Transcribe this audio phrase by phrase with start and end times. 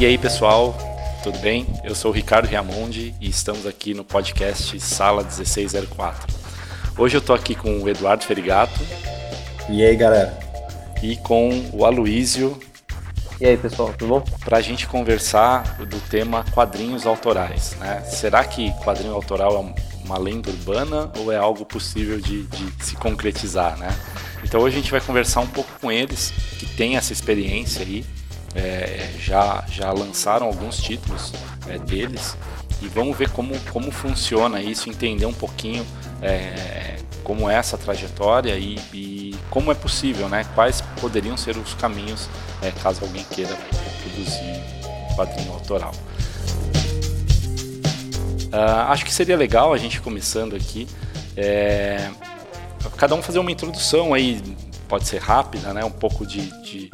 [0.00, 0.74] E aí, pessoal,
[1.22, 1.66] tudo bem?
[1.84, 6.34] Eu sou o Ricardo Riamondi e estamos aqui no podcast Sala 1604.
[6.96, 8.80] Hoje eu tô aqui com o Eduardo Ferigato.
[9.68, 10.40] E aí, galera?
[11.02, 12.58] E com o Aloísio.
[13.38, 14.24] E aí, pessoal, tudo bom?
[14.42, 17.76] Para a gente conversar do tema quadrinhos autorais.
[17.78, 18.00] Né?
[18.00, 22.96] Será que quadrinho autoral é uma lenda urbana ou é algo possível de, de se
[22.96, 23.94] concretizar, né?
[24.42, 28.02] Então hoje a gente vai conversar um pouco com eles que têm essa experiência aí,
[28.54, 31.32] é, já, já lançaram alguns títulos
[31.68, 32.36] é, deles
[32.82, 35.86] e vamos ver como, como funciona isso, entender um pouquinho
[36.22, 40.44] é, como é essa trajetória e, e, como é possível, né?
[40.54, 42.28] Quais poderiam ser os caminhos
[42.62, 43.56] é, caso alguém queira
[44.02, 44.60] produzir
[45.14, 45.92] quadrinho autoral.
[48.52, 50.88] Uh, acho que seria legal a gente começando aqui,
[51.36, 52.10] é,
[52.96, 54.42] cada um fazer uma introdução aí,
[54.88, 55.84] pode ser rápida, né?
[55.84, 56.90] Um pouco de, de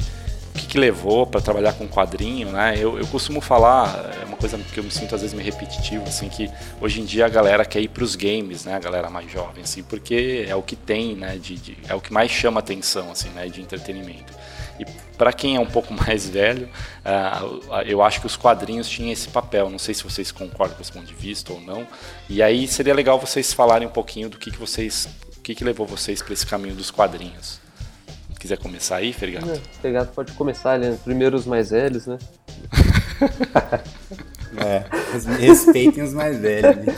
[0.77, 2.75] que, levou para trabalhar com quadrinho, né?
[2.77, 6.03] Eu, eu costumo falar, é uma coisa que eu me sinto às vezes meio repetitivo,
[6.03, 8.75] assim, que hoje em dia a galera quer ir para os games, né?
[8.75, 11.37] A galera mais jovem, assim, porque é o que tem, né?
[11.37, 13.47] De, de, é o que mais chama atenção, assim, né?
[13.47, 14.33] De entretenimento.
[14.79, 14.85] E
[15.17, 16.69] para quem é um pouco mais velho,
[17.03, 19.69] uh, eu acho que os quadrinhos tinham esse papel.
[19.69, 21.87] Não sei se vocês concordam com esse ponto de vista ou não.
[22.29, 25.63] E aí seria legal vocês falarem um pouquinho do que, que vocês, o que, que
[25.63, 27.66] levou vocês para esse caminho dos quadrinhos.
[28.39, 29.49] Quiser começar aí, Fergato?
[29.49, 30.97] É, Fergato pode começar, né?
[31.03, 32.17] Primeiro os mais velhos, né?
[34.57, 34.83] é,
[35.39, 36.85] respeitem os mais velhos.
[36.85, 36.95] Né?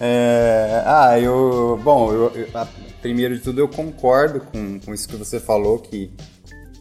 [0.00, 1.78] É, ah, eu.
[1.82, 2.48] Bom, eu, eu,
[3.02, 6.10] primeiro de tudo eu concordo com, com isso que você falou, que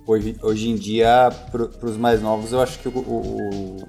[0.08, 3.88] hoje, hoje em dia, para os mais novos, eu acho que o, o,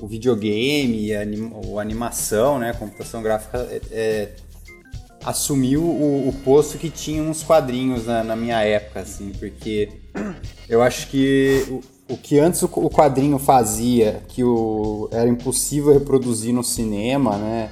[0.00, 4.36] o videogame, a, a animação, né, a computação gráfica é, é
[5.24, 9.88] assumiu o, o, posto que tinha uns quadrinhos na, na, minha época, assim, porque
[10.68, 15.92] eu acho que o, o que antes o, o, quadrinho fazia, que o, era impossível
[15.92, 17.70] reproduzir no cinema, né?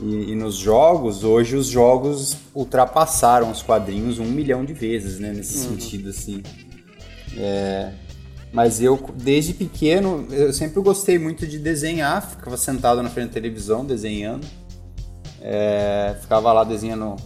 [0.00, 5.32] E, e, nos jogos, hoje os jogos ultrapassaram os quadrinhos um milhão de vezes, né?
[5.32, 5.78] Nesse uhum.
[5.78, 6.42] sentido, assim.
[7.36, 7.92] É,
[8.52, 13.34] mas eu, desde pequeno, eu sempre gostei muito de desenhar, ficava sentado na frente da
[13.34, 14.46] televisão desenhando.
[15.40, 17.16] É, ficava lá desenhando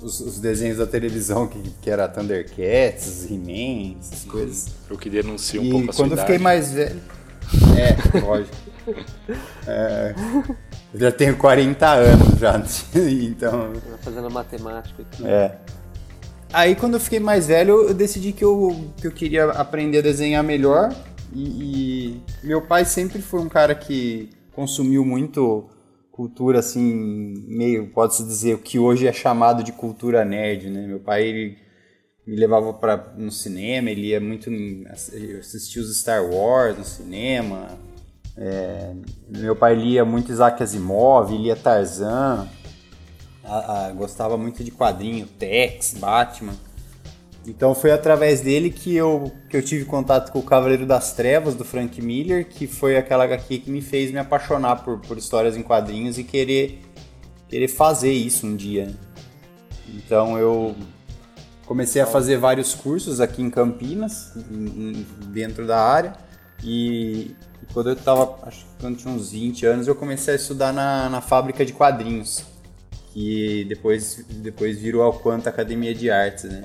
[0.00, 4.68] os, os, desenhos da televisão, que, que era Thundercats, He-Man, essas coisas.
[4.90, 7.00] O que denuncia um e pouco a quando eu fiquei mais velho...
[7.76, 8.56] É, lógico.
[9.66, 10.14] É,
[10.94, 12.54] eu já tenho 40 anos já,
[12.94, 13.72] então...
[14.00, 15.26] Fazendo matemática aqui.
[15.26, 15.58] É.
[16.52, 20.02] Aí quando eu fiquei mais velho, eu decidi que eu, que eu queria aprender a
[20.02, 20.94] desenhar melhor.
[21.34, 25.68] E, e meu pai sempre foi um cara que consumiu muito
[26.16, 26.94] cultura assim,
[27.46, 30.86] meio, pode-se dizer, o que hoje é chamado de cultura nerd, né?
[30.86, 31.58] Meu pai ele
[32.26, 34.50] me levava para no cinema, ele ia muito
[34.90, 37.68] assistir os Star Wars no cinema.
[38.34, 38.94] É,
[39.28, 42.48] meu pai lia muito Isaac Asimov, lia Tarzan,
[43.44, 46.54] a, a, gostava muito de quadrinho, Tex, Batman.
[47.46, 51.54] Então foi através dele que eu, que eu tive contato com o Cavaleiro das Trevas,
[51.54, 55.56] do Frank Miller, que foi aquela HQ que me fez me apaixonar por, por histórias
[55.56, 56.80] em quadrinhos e querer,
[57.48, 58.92] querer fazer isso um dia.
[59.88, 60.74] Então eu
[61.64, 64.32] comecei a fazer vários cursos aqui em Campinas,
[65.32, 66.14] dentro da área,
[66.64, 67.34] e,
[67.72, 71.08] quando eu tava, acho que quando tinha uns 20 anos, eu comecei a estudar na,
[71.08, 72.44] na fábrica de quadrinhos,
[73.12, 76.64] que depois, depois virou a Quanta Academia de Artes, né?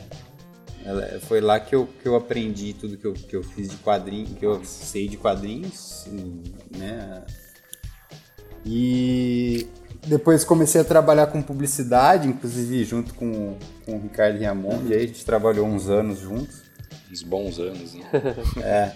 [0.84, 3.78] Ela, foi lá que eu, que eu aprendi tudo que eu, que eu fiz de
[3.78, 6.08] quadrinhos, que eu sei de quadrinhos,
[6.75, 7.24] né?
[8.66, 9.68] E
[10.08, 15.03] depois comecei a trabalhar com publicidade, inclusive junto com, com o Ricardo Riamon, e aí
[15.03, 16.64] a gente trabalhou uns anos juntos.
[17.12, 18.06] Uns bons anos, né?
[18.63, 18.92] é.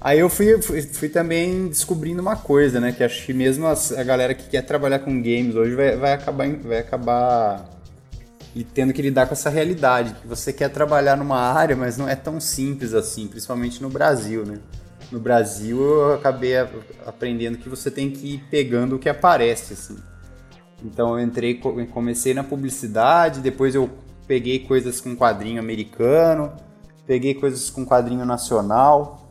[0.00, 2.92] Aí eu fui, fui, fui, também descobrindo uma coisa, né?
[2.92, 6.12] Que acho que mesmo as, a galera que quer trabalhar com games hoje vai, vai
[6.12, 7.75] acabar, vai acabar
[8.56, 12.08] e tendo que lidar com essa realidade, que você quer trabalhar numa área, mas não
[12.08, 14.60] é tão simples assim, principalmente no Brasil, né?
[15.12, 16.56] No Brasil eu acabei
[17.04, 19.98] aprendendo que você tem que ir pegando o que aparece, assim.
[20.82, 21.60] Então eu entrei,
[21.92, 23.90] comecei na publicidade, depois eu
[24.26, 26.50] peguei coisas com quadrinho americano,
[27.06, 29.30] peguei coisas com quadrinho nacional,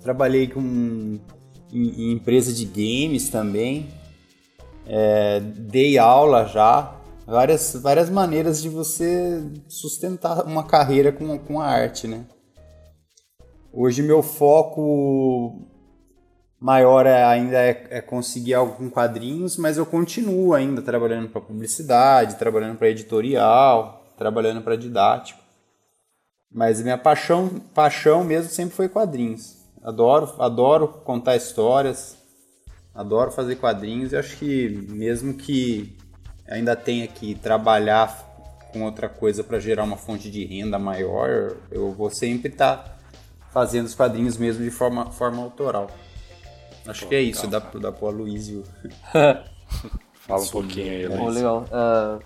[0.00, 1.20] trabalhei com em,
[1.70, 3.90] em empresa de games também,
[4.86, 11.66] é, dei aula já várias, várias maneiras de você sustentar uma carreira com, com a
[11.66, 12.26] arte, né?
[13.72, 15.66] Hoje meu foco
[16.60, 21.40] maior é, ainda é, é, conseguir algo com quadrinhos, mas eu continuo ainda trabalhando para
[21.40, 25.40] publicidade, trabalhando para editorial, trabalhando para didático.
[26.50, 29.56] Mas minha paixão, paixão mesmo sempre foi quadrinhos.
[29.82, 32.16] Adoro, adoro contar histórias,
[32.94, 35.96] adoro fazer quadrinhos e acho que mesmo que
[36.52, 38.30] ainda tenha que trabalhar
[38.72, 42.96] com outra coisa para gerar uma fonte de renda maior, eu vou sempre estar tá
[43.50, 45.90] fazendo os quadrinhos mesmo de forma, forma autoral.
[46.86, 48.64] Acho Pô, que é isso, legal, dá, dá pro Aloysio.
[50.14, 51.30] Fala um pouquinho aí, Aloysio.
[51.30, 51.64] legal.
[51.70, 52.22] Uh,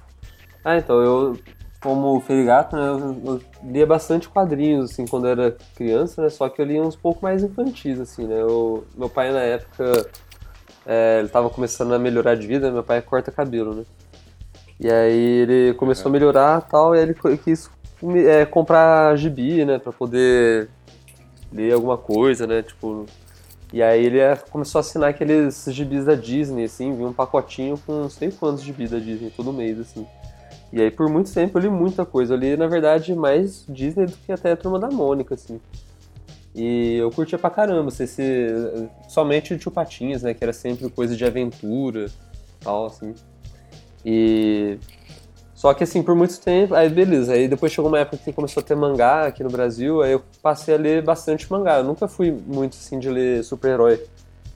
[0.64, 1.38] ah, então, eu,
[1.80, 6.48] como Feligato, né, eu, eu, lia bastante quadrinhos, assim, quando eu era criança, né, só
[6.48, 10.08] que eu lia uns pouco mais infantis, assim, né, eu, meu pai, na época,
[10.86, 13.84] é, ele tava começando a melhorar de vida, meu pai corta cabelo, né,
[14.78, 17.70] e aí ele começou a melhorar tal, e aí ele quis
[18.26, 20.68] é, comprar gibi, né, pra poder
[21.52, 23.06] ler alguma coisa, né, tipo...
[23.72, 27.76] E aí ele é, começou a assinar aqueles gibis da Disney, assim, vinha um pacotinho
[27.84, 30.06] com não sei quantos gibis da Disney todo mês, assim.
[30.72, 32.34] E aí por muito tempo eu li muita coisa.
[32.34, 35.60] Eu li, na verdade, mais Disney do que até a Turma da Mônica, assim.
[36.54, 40.88] E eu curtia pra caramba, assim, esse, somente o Tio Patinhas, né, que era sempre
[40.88, 42.06] coisa de aventura,
[42.60, 43.14] tal, assim.
[44.08, 44.78] E
[45.52, 48.60] só que assim, por muito tempo, aí beleza, aí depois chegou uma época que começou
[48.60, 51.78] a ter mangá aqui no Brasil, aí eu passei a ler bastante mangá.
[51.78, 54.00] Eu nunca fui muito assim de ler super-herói.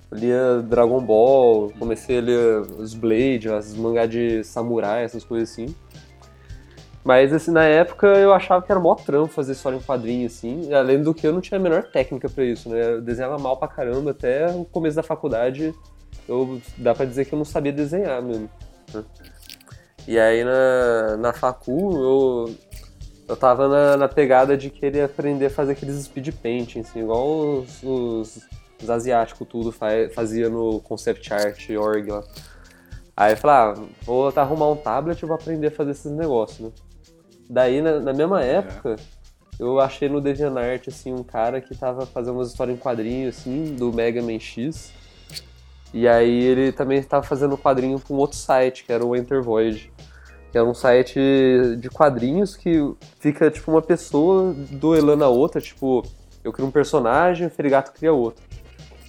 [0.08, 5.50] Eu lia Dragon Ball, comecei a ler os Blade, as mangá de samurai, essas coisas
[5.50, 5.74] assim.
[7.02, 10.72] Mas assim, na época eu achava que era mó trampo fazer história em quadrinho, assim.
[10.72, 12.94] Além do que eu não tinha a menor técnica para isso, né?
[12.94, 15.74] Eu desenhava mal pra caramba até o começo da faculdade.
[16.28, 18.48] Eu, dá pra dizer que eu não sabia desenhar mesmo.
[18.94, 19.02] Né?
[20.10, 22.54] E aí na, na facu eu,
[23.28, 27.28] eu tava na, na pegada de querer aprender a fazer aqueles speed painting, assim, igual
[27.28, 28.40] os, os,
[28.82, 32.24] os asiáticos tudo faz, fazia no concept art org lá.
[33.16, 36.58] Aí eu falei, ah, vou arrumar um tablet e vou aprender a fazer esses negócios,
[36.58, 36.72] né?
[37.48, 38.56] Daí, na, na mesma é.
[38.56, 39.62] época, é.
[39.62, 43.76] eu achei no DeviantArt, assim, um cara que tava fazendo umas histórias em quadrinho, assim,
[43.76, 44.92] do Mega Man X.
[45.92, 49.42] E aí ele também estava fazendo quadrinho para um outro site, que era o Enter
[49.42, 49.89] Void.
[50.50, 51.18] Que é um site
[51.78, 52.78] de quadrinhos que
[53.18, 55.60] fica, tipo, uma pessoa duelando a outra.
[55.60, 56.04] Tipo,
[56.42, 58.42] eu crio um personagem, o Ferigato cria outro.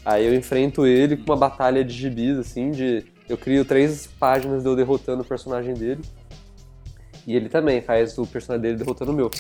[0.06, 3.06] Aí eu enfrento ele com uma batalha de gibis, assim, de...
[3.28, 6.02] Eu crio três páginas de eu derrotando o personagem dele.
[7.26, 9.32] E ele também faz o personagem dele derrotando o meu.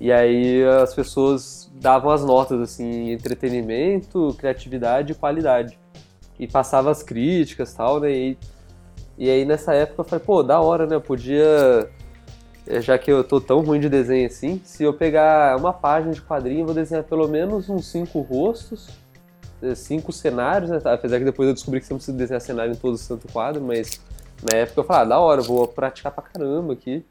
[0.00, 5.78] E aí as pessoas davam as notas, assim, entretenimento, criatividade e qualidade
[6.38, 8.10] e passava as críticas tal, né?
[8.10, 8.38] E,
[9.16, 10.96] e aí nessa época eu falei, pô, da hora, né?
[10.96, 11.88] Eu podia.
[12.66, 16.12] Eh, já que eu tô tão ruim de desenho assim, se eu pegar uma página
[16.12, 18.88] de quadrinho, eu vou desenhar pelo menos uns cinco rostos,
[19.62, 20.80] eh, cinco cenários, né?
[20.84, 23.28] Apesar que depois eu descobri que você não precisa desenhar cenário em todo o santo
[23.32, 24.00] quadro, mas
[24.42, 27.04] na época eu falei, ah, da hora, eu vou praticar pra caramba aqui.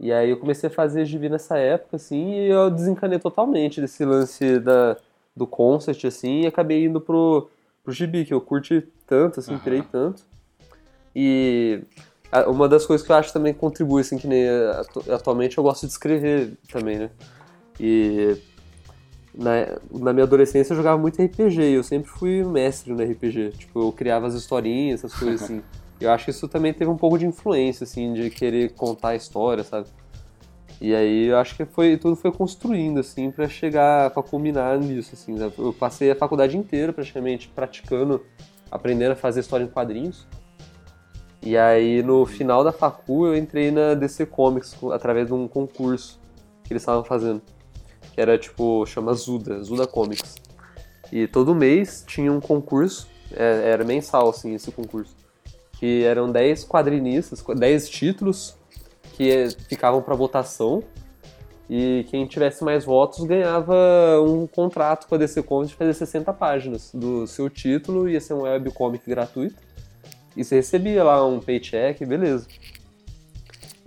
[0.00, 4.04] E aí eu comecei a fazer gibi nessa época, assim, e eu desencanei totalmente desse
[4.04, 4.96] lance da,
[5.36, 7.48] do concept, assim, e acabei indo pro,
[7.82, 10.24] pro gibi, que eu curti tanto, assim, pirei tanto.
[11.14, 11.82] E
[12.48, 14.44] uma das coisas que eu acho também contribui, assim, que nem
[15.12, 17.10] atualmente eu gosto de escrever também, né?
[17.78, 18.36] E
[19.34, 23.50] na, na minha adolescência eu jogava muito RPG e eu sempre fui mestre no RPG.
[23.58, 25.62] Tipo, eu criava as historinhas, essas coisas assim.
[26.00, 29.16] eu acho que isso também teve um pouco de influência, assim, de querer contar a
[29.16, 29.86] história, sabe?
[30.80, 35.10] E aí eu acho que foi tudo foi construindo assim para chegar para culminar nisso
[35.14, 35.36] assim.
[35.56, 38.24] Eu passei a faculdade inteira praticamente praticando,
[38.70, 40.26] aprendendo a fazer história em quadrinhos.
[41.44, 46.18] E aí no final da facu eu entrei na DC Comics através de um concurso
[46.64, 47.42] que eles estavam fazendo,
[48.14, 50.36] que era tipo chama Zuda, Zuda Comics.
[51.12, 55.14] E todo mês tinha um concurso, é, era mensal assim esse concurso,
[55.78, 58.56] que eram 10 quadrinistas, 10 títulos
[59.12, 60.82] que ficavam para votação
[61.68, 63.74] e quem tivesse mais votos ganhava
[64.26, 68.32] um contrato com a DC Comics de fazer 60 páginas do seu título, ia ser
[68.32, 69.56] um webcomic gratuito.
[70.36, 72.46] E você recebia lá um paycheck, beleza.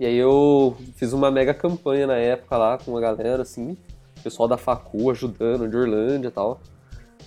[0.00, 3.76] E aí eu fiz uma mega campanha na época lá com a galera, assim,
[4.22, 6.60] pessoal da facu ajudando, de Orlândia e tal.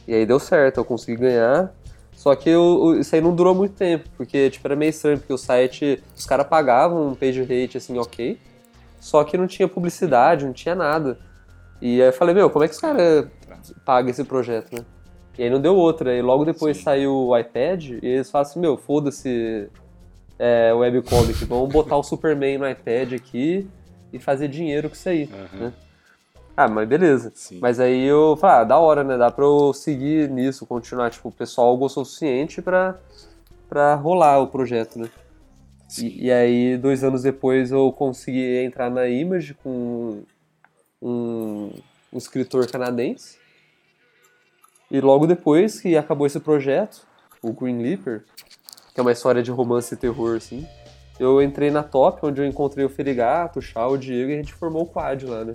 [0.08, 1.74] E aí deu certo, eu consegui ganhar.
[2.14, 5.34] Só que eu, isso aí não durou muito tempo, porque tipo, era meio estranho, porque
[5.34, 8.40] o site, os caras pagavam um page rate assim, ok,
[9.00, 11.18] só que não tinha publicidade, não tinha nada.
[11.82, 13.28] E aí eu falei, meu, como é que os caras
[13.84, 14.86] pagam esse projeto, né?
[15.38, 16.16] E aí não deu outra.
[16.16, 16.84] E logo depois Sim.
[16.84, 19.70] saiu o iPad e eles falaram assim, meu, foda-se
[20.38, 23.68] é, webcomic, vamos botar o Superman no iPad aqui
[24.12, 25.60] e fazer dinheiro com isso aí, uhum.
[25.60, 25.74] né?
[26.56, 27.32] Ah, mas beleza.
[27.34, 27.60] Sim.
[27.62, 29.18] Mas aí eu falei, ah, da hora, né?
[29.18, 31.10] Dá pra eu seguir nisso, continuar.
[31.10, 33.00] Tipo, o pessoal gostou o suficiente pra,
[33.70, 35.10] pra rolar o projeto, né?
[35.98, 40.24] E, e, aí, dois anos depois, eu consegui entrar na Image com
[41.02, 41.72] um,
[42.14, 43.41] um escritor canadense.
[44.92, 47.02] E logo depois que acabou esse projeto,
[47.42, 48.24] o Green Leaper,
[48.94, 50.68] que é uma história de romance e terror, assim,
[51.20, 54.38] eu entrei na Top, onde eu encontrei o Ferigato, o Chá, o Diego, e a
[54.38, 55.54] gente formou o quad lá, né?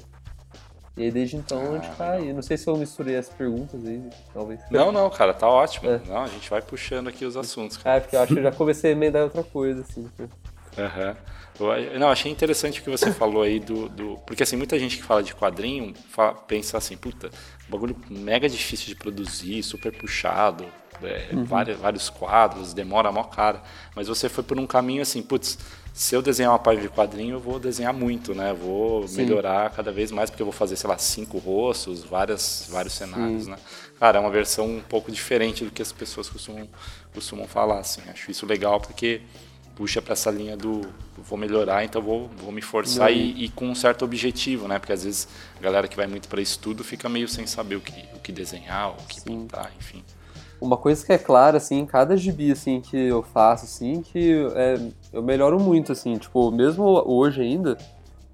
[0.97, 2.33] E aí desde então a gente tá aí.
[2.33, 4.03] Não sei se eu misturei as perguntas aí,
[4.33, 4.59] talvez.
[4.71, 5.91] Não, não, cara, tá ótimo.
[5.91, 6.01] É.
[6.09, 7.99] Não, a gente vai puxando aqui os assuntos, cara.
[7.99, 10.09] Ah, porque eu acho que eu já comecei a emendar outra coisa, assim.
[10.19, 10.29] né?
[10.79, 11.17] Aham.
[11.59, 14.97] Eu- Não, achei interessante o que você falou aí do, do- Porque assim, muita gente
[14.97, 17.31] que fala de quadrinho fala- pensa assim, puta,
[17.69, 20.65] bagulho mega difícil de produzir, super puxado,
[21.03, 23.63] é, vários, vários quadros, demora mó cara.
[23.95, 25.59] Mas você foi por um caminho assim, putz,
[25.93, 28.53] se eu desenhar uma página de quadrinho, eu vou desenhar muito, né?
[28.53, 29.23] Vou Sim.
[29.23, 33.47] melhorar cada vez mais, porque eu vou fazer, sei lá, cinco rostos, várias, vários cenários,
[33.47, 33.57] né?
[33.99, 36.69] Cara, é uma versão um pouco diferente do que as pessoas costumam,
[37.15, 38.03] costumam falar, assim.
[38.11, 39.23] Acho isso legal porque
[39.77, 40.81] puxa para essa linha do
[41.19, 44.79] vou melhorar, então vou, vou me forçar e, e com um certo objetivo, né?
[44.79, 45.29] Porque às vezes
[45.59, 48.33] a galera que vai muito para estudo fica meio sem saber o que, o que
[48.33, 50.03] desenhar, o que pintar, enfim.
[50.61, 54.33] Uma coisa que é clara, assim, em cada gibi, assim, que eu faço, assim, que
[54.55, 54.81] é,
[55.13, 57.77] eu melhoro muito, assim, tipo, mesmo hoje ainda,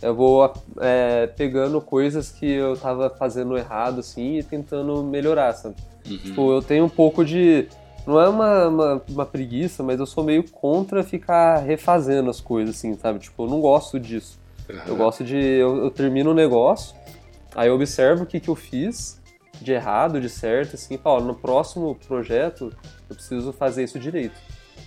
[0.01, 5.77] eu vou é, pegando coisas que eu tava fazendo errado, assim, e tentando melhorar, sabe?
[6.05, 7.69] Tipo, eu tenho um pouco de...
[8.07, 12.77] Não é uma, uma, uma preguiça, mas eu sou meio contra ficar refazendo as coisas,
[12.77, 13.19] assim, sabe?
[13.21, 14.39] Tipo, eu não gosto disso.
[14.87, 15.37] Eu gosto de...
[15.37, 16.97] Eu, eu termino o negócio,
[17.55, 19.21] aí eu observo o que, que eu fiz
[19.61, 22.73] de errado, de certo, assim, e falo, no próximo projeto
[23.09, 24.35] eu preciso fazer isso direito.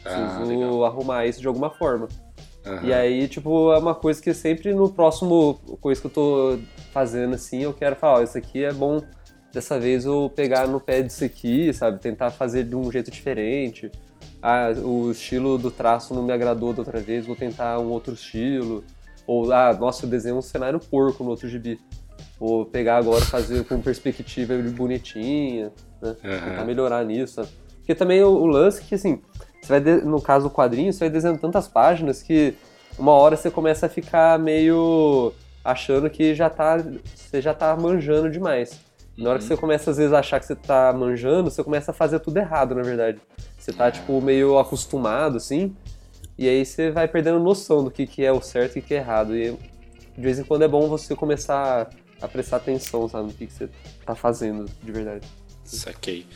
[0.03, 0.85] Ah, Preciso legal.
[0.85, 2.07] arrumar isso de alguma forma.
[2.65, 2.83] Aham.
[2.83, 6.59] E aí, tipo, é uma coisa que sempre no próximo coisa que eu tô
[6.91, 9.01] fazendo, assim, eu quero falar, ó, isso aqui é bom
[9.55, 11.97] dessa vez eu pegar no pé disso aqui, sabe?
[11.99, 13.89] Tentar fazer de um jeito diferente.
[14.41, 18.13] Ah, o estilo do traço não me agradou da outra vez, vou tentar um outro
[18.13, 18.83] estilo.
[19.25, 21.79] Ou, ah, nossa, eu desenhei um cenário porco no outro gibi.
[22.37, 25.71] Vou pegar agora e fazer com perspectiva bonitinha,
[26.01, 26.15] né?
[26.21, 27.35] Tentar melhorar nisso.
[27.35, 27.47] sabe?
[27.77, 29.21] Porque também o, o lance é que, assim,
[29.61, 32.53] você vai, no caso do quadrinho, você vai desenhando tantas páginas que
[32.99, 35.31] uma hora você começa a ficar meio
[35.63, 36.77] achando que já tá,
[37.15, 38.84] você já tá manjando demais.
[39.17, 41.91] Na hora que você começa, às vezes, a achar que você tá manjando, você começa
[41.91, 43.19] a fazer tudo errado, na verdade.
[43.57, 45.75] Você tá, tipo, meio acostumado, assim,
[46.37, 48.93] e aí você vai perdendo noção do que, que é o certo e o que
[48.93, 49.35] é errado.
[49.35, 49.51] E
[50.15, 51.89] de vez em quando é bom você começar
[52.21, 53.69] a prestar atenção, sabe, no que, que você
[54.05, 55.25] tá fazendo de verdade.
[55.63, 56.27] Saquei.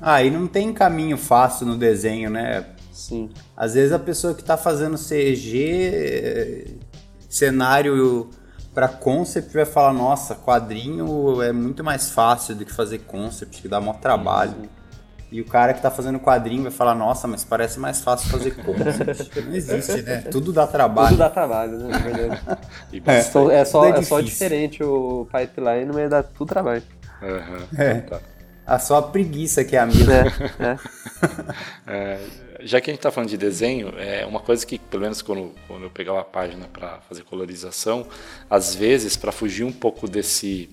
[0.00, 2.66] Ah, e não tem caminho fácil no desenho, né?
[2.92, 3.30] Sim.
[3.56, 6.64] Às vezes a pessoa que tá fazendo CG, eh,
[7.28, 8.30] cenário
[8.76, 13.68] para concept vai falar, nossa, quadrinho é muito mais fácil do que fazer concept, que
[13.68, 14.52] dá maior trabalho.
[15.32, 18.50] E o cara que tá fazendo quadrinho vai falar, nossa, mas parece mais fácil fazer
[18.50, 19.40] concept.
[19.40, 20.18] Não existe, né?
[20.30, 21.08] Tudo dá trabalho.
[21.08, 22.40] Tudo dá trabalho, né, na verdade.
[22.92, 23.20] E É.
[23.20, 26.82] Então, é, só, é é só diferente o pipeline, mas dá tudo trabalho.
[27.22, 27.66] Aham.
[27.78, 27.94] É.
[28.02, 28.20] Tá.
[28.66, 30.12] Ah, só a preguiça que é a mesma.
[30.12, 30.76] É,
[31.88, 32.20] é.
[32.66, 35.52] Já que a gente está falando de desenho, é uma coisa que, pelo menos quando,
[35.68, 38.04] quando eu pegava a página para fazer colorização,
[38.50, 40.68] às vezes, para fugir um pouco desse.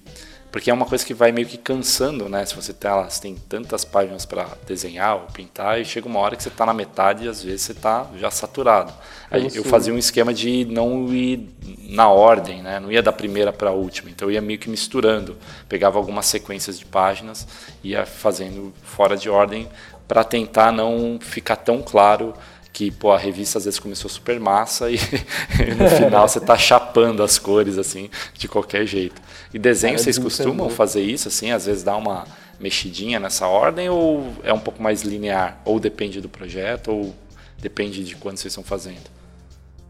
[0.51, 2.45] Porque é uma coisa que vai meio que cansando, né?
[2.45, 6.19] Se você, tá, lá, você tem tantas páginas para desenhar ou pintar, e chega uma
[6.19, 8.93] hora que você está na metade e às vezes você está já saturado.
[9.29, 11.49] Aí eu fazia um esquema de não ir
[11.89, 12.79] na ordem, né?
[12.79, 14.09] Não ia da primeira para a última.
[14.09, 15.35] Então eu ia meio que misturando.
[15.67, 17.47] Pegava algumas sequências de páginas,
[17.83, 19.67] ia fazendo fora de ordem
[20.13, 22.35] para tentar não ficar tão claro
[22.71, 24.99] que pô, a revista às vezes começou super massa e,
[25.75, 29.19] no final você tá chapando as cores assim de qualquer jeito.
[29.51, 32.25] E desenho Cara, vocês costumam fazer isso assim, às vezes dá uma
[32.59, 35.59] mexidinha nessa ordem ou é um pouco mais linear?
[35.65, 37.15] Ou depende do projeto ou
[37.59, 39.09] depende de quando vocês estão fazendo?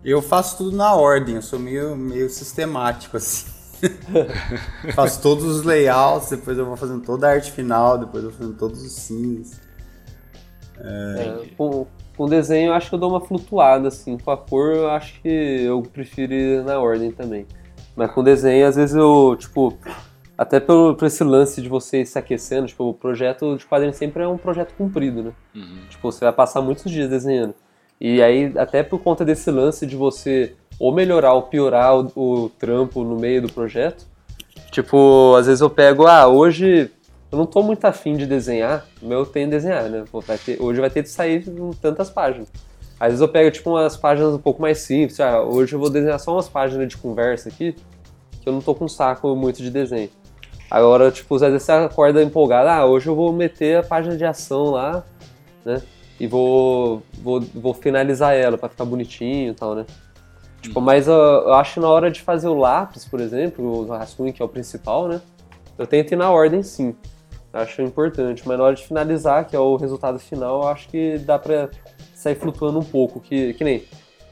[0.06, 3.48] Eu faço tudo na ordem, eu sou meio, meio sistemático, assim.
[4.96, 8.39] faço todos os layouts, depois eu vou fazendo toda a arte final, depois eu vou
[8.39, 9.62] fazendo todos os scenes.
[10.84, 14.18] É, com, com desenho eu acho que eu dou uma flutuada, assim.
[14.18, 17.46] Com a cor eu acho que eu prefiro ir na ordem também.
[17.96, 19.78] Mas com desenho, às vezes eu, tipo,
[20.38, 24.24] até pelo, por esse lance de você se aquecendo, tipo, o projeto de quadrinho sempre
[24.24, 25.32] é um projeto comprido, né?
[25.90, 27.54] Tipo, você vai passar muitos dias desenhando.
[28.02, 32.50] E aí, até por conta desse lance de você ou melhorar ou piorar o, o
[32.50, 34.06] trampo no meio do projeto,
[34.72, 36.92] tipo, às vezes eu pego, ah, hoje
[37.34, 40.04] eu não tô muito afim de desenhar, mas eu tenho que desenhar, né?
[40.12, 41.44] Pô, vai ter- hoje vai ter de sair
[41.82, 42.48] tantas páginas.
[43.00, 45.90] Às vezes eu pego, tipo, umas páginas um pouco mais simples, ah, hoje eu vou
[45.90, 47.75] desenhar só umas páginas de conversa aqui,
[48.40, 50.12] que eu não tô com saco muito de desenho.
[50.70, 54.24] Agora, tipo, às vezes você acorda empolgado, ah, hoje eu vou meter a página de
[54.24, 55.04] ação lá,
[55.66, 55.82] né?
[56.20, 59.86] E vou, vou, vou finalizar ela pra ficar bonitinho e tal, né?
[60.62, 63.88] Tipo, mas eu, eu acho que na hora de fazer o lápis, por exemplo, o
[63.88, 65.20] rascunho que é o principal, né?
[65.80, 66.96] Eu tento ir na ordem sim.
[67.54, 71.38] Acho importante, mas na hora de finalizar, que é o resultado final, acho que dá
[71.38, 71.70] pra
[72.16, 73.84] sair flutuando um pouco, que, que nem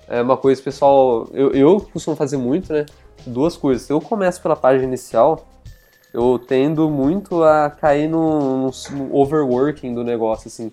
[0.07, 2.85] é uma coisa, pessoal, eu, eu costumo fazer muito, né?
[3.25, 3.89] Duas coisas.
[3.89, 5.47] Eu começo pela página inicial,
[6.13, 10.71] eu tendo muito a cair no, no overworking do negócio, assim.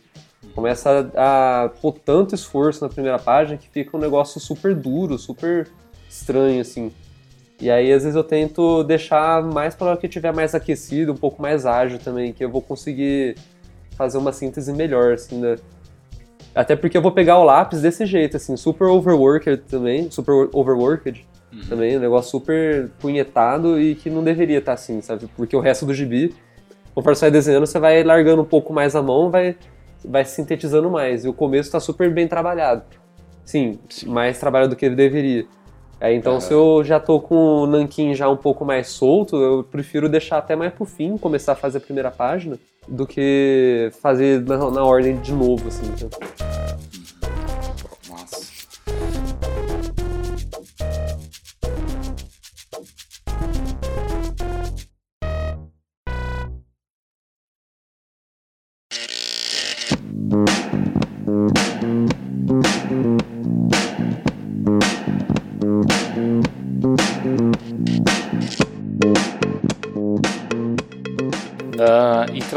[0.55, 5.19] Começa a, a pôr tanto esforço na primeira página que fica um negócio super duro,
[5.19, 5.69] super
[6.09, 6.91] estranho, assim.
[7.61, 11.17] E aí, às vezes, eu tento deixar mais para hora que tiver mais aquecido, um
[11.17, 13.37] pouco mais ágil também, que eu vou conseguir
[13.97, 15.57] fazer uma síntese melhor, assim, né?
[16.55, 21.27] Até porque eu vou pegar o lápis desse jeito, assim, super overworked também, super overworked
[21.53, 21.61] uhum.
[21.69, 25.29] também, um negócio super punhetado e que não deveria estar tá assim, sabe?
[25.37, 26.35] Porque o resto do gibi,
[26.95, 29.57] conforme você vai desenhando, você vai largando um pouco mais a mão, vai,
[30.05, 31.25] vai sintetizando mais.
[31.25, 32.83] E o começo está super bem trabalhado.
[33.45, 35.47] Sim, Sim, mais trabalho do que ele deveria.
[36.01, 39.65] É, então, se eu já tô com o nanquim já um pouco mais solto, eu
[39.65, 44.41] prefiro deixar até mais pro fim, começar a fazer a primeira página, do que fazer
[44.43, 45.87] na, na ordem de novo, assim.
[45.87, 46.58] Então.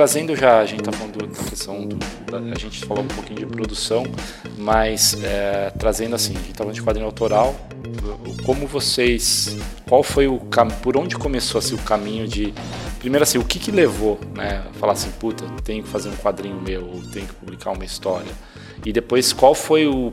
[0.02, 3.42] Trazendo já, a gente está falando da questão do, da, a gente falou um pouquinho
[3.42, 4.04] de produção,
[4.58, 7.56] mas é, trazendo assim, a gente está falando de quadrinho autoral,
[8.44, 9.56] como vocês,
[9.88, 10.42] qual foi o
[10.82, 12.52] por onde começou assim, o caminho de,
[12.98, 16.60] primeiro assim, o que que levou, né, falar assim, puta, tenho que fazer um quadrinho
[16.60, 18.32] meu, ou tenho que publicar uma história,
[18.84, 20.12] e depois qual foi o,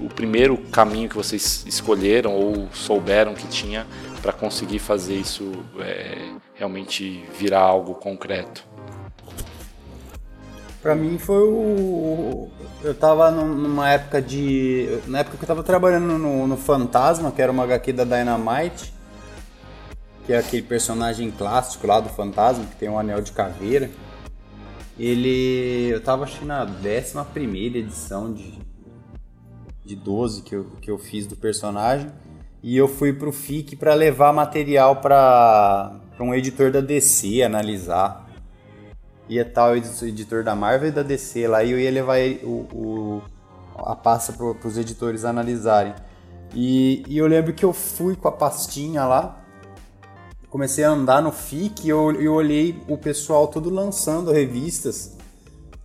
[0.00, 3.86] o primeiro caminho que vocês escolheram ou souberam que tinha
[4.20, 8.66] para conseguir fazer isso é, realmente virar algo concreto?
[10.88, 12.48] Pra mim foi o.
[12.82, 14.88] Eu tava numa época de.
[15.06, 18.94] Na época que eu tava trabalhando no, no Fantasma, que era uma HQ da Dynamite,
[20.24, 23.90] que é aquele personagem clássico lá do Fantasma, que tem um anel de caveira.
[24.98, 25.90] Ele.
[25.90, 28.58] Eu tava acho na 11 edição de,
[29.84, 32.10] de 12 que eu, que eu fiz do personagem.
[32.62, 38.26] E eu fui pro FIC para levar material para um editor da DC analisar
[39.28, 42.66] ia estar o editor da Marvel e da DC lá e eu ia levar o,
[42.72, 43.22] o
[43.76, 45.94] a pasta para os editores analisarem.
[46.54, 49.44] E, e, eu lembro que eu fui com a pastinha lá,
[50.48, 55.16] comecei a andar no FIC e eu, eu olhei o pessoal todo lançando revistas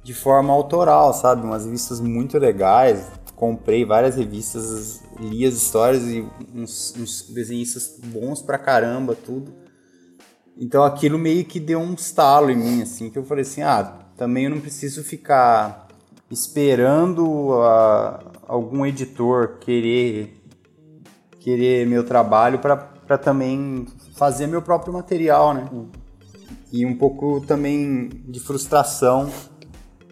[0.03, 1.43] de forma autoral, sabe?
[1.43, 3.08] Umas revistas muito legais.
[3.36, 6.25] Comprei várias revistas, li as histórias e
[6.56, 9.62] uns, uns desenhistas bons pra caramba, tudo.
[10.57, 13.99] Então aquilo meio que deu um estalo em mim, assim, que eu falei assim, ah,
[14.15, 15.87] também eu não preciso ficar
[16.29, 20.39] esperando a, algum editor querer
[21.39, 23.85] querer meu trabalho para também
[24.15, 25.69] fazer meu próprio material, né?
[26.71, 29.29] E um pouco também de frustração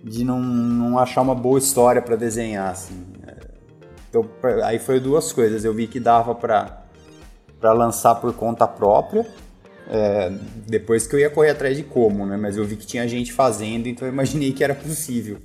[0.03, 3.05] de não, não achar uma boa história para desenhar, assim.
[4.09, 4.27] Então,
[4.65, 5.63] aí foi duas coisas.
[5.63, 6.83] Eu vi que dava para
[7.73, 9.25] lançar por conta própria
[9.89, 10.31] é,
[10.67, 12.37] depois que eu ia correr atrás de como, né?
[12.37, 15.37] Mas eu vi que tinha gente fazendo, então eu imaginei que era possível.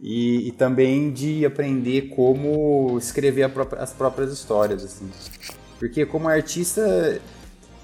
[0.00, 5.10] E, e também de aprender como escrever própria, as próprias histórias, assim.
[5.78, 7.20] Porque como artista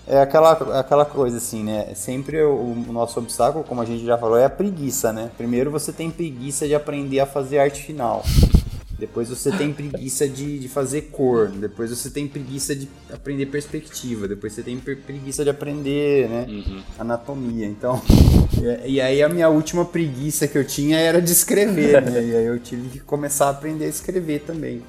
[0.07, 1.95] é aquela, aquela coisa assim, né?
[1.95, 5.31] Sempre o, o, nosso obstáculo, como a gente já falou, é a preguiça, né?
[5.37, 8.25] Primeiro você tem preguiça de aprender a fazer arte final.
[9.01, 11.49] Depois você tem preguiça de, de fazer cor.
[11.49, 14.29] Depois você tem preguiça de aprender perspectiva.
[14.29, 16.83] Depois você tem preguiça de aprender né, uhum.
[16.99, 17.67] anatomia.
[17.67, 18.03] Então,
[18.85, 22.03] e, e, aí a minha última preguiça que eu tinha era de escrever.
[22.03, 22.23] né?
[22.23, 24.83] E aí eu tive que começar a aprender a escrever também.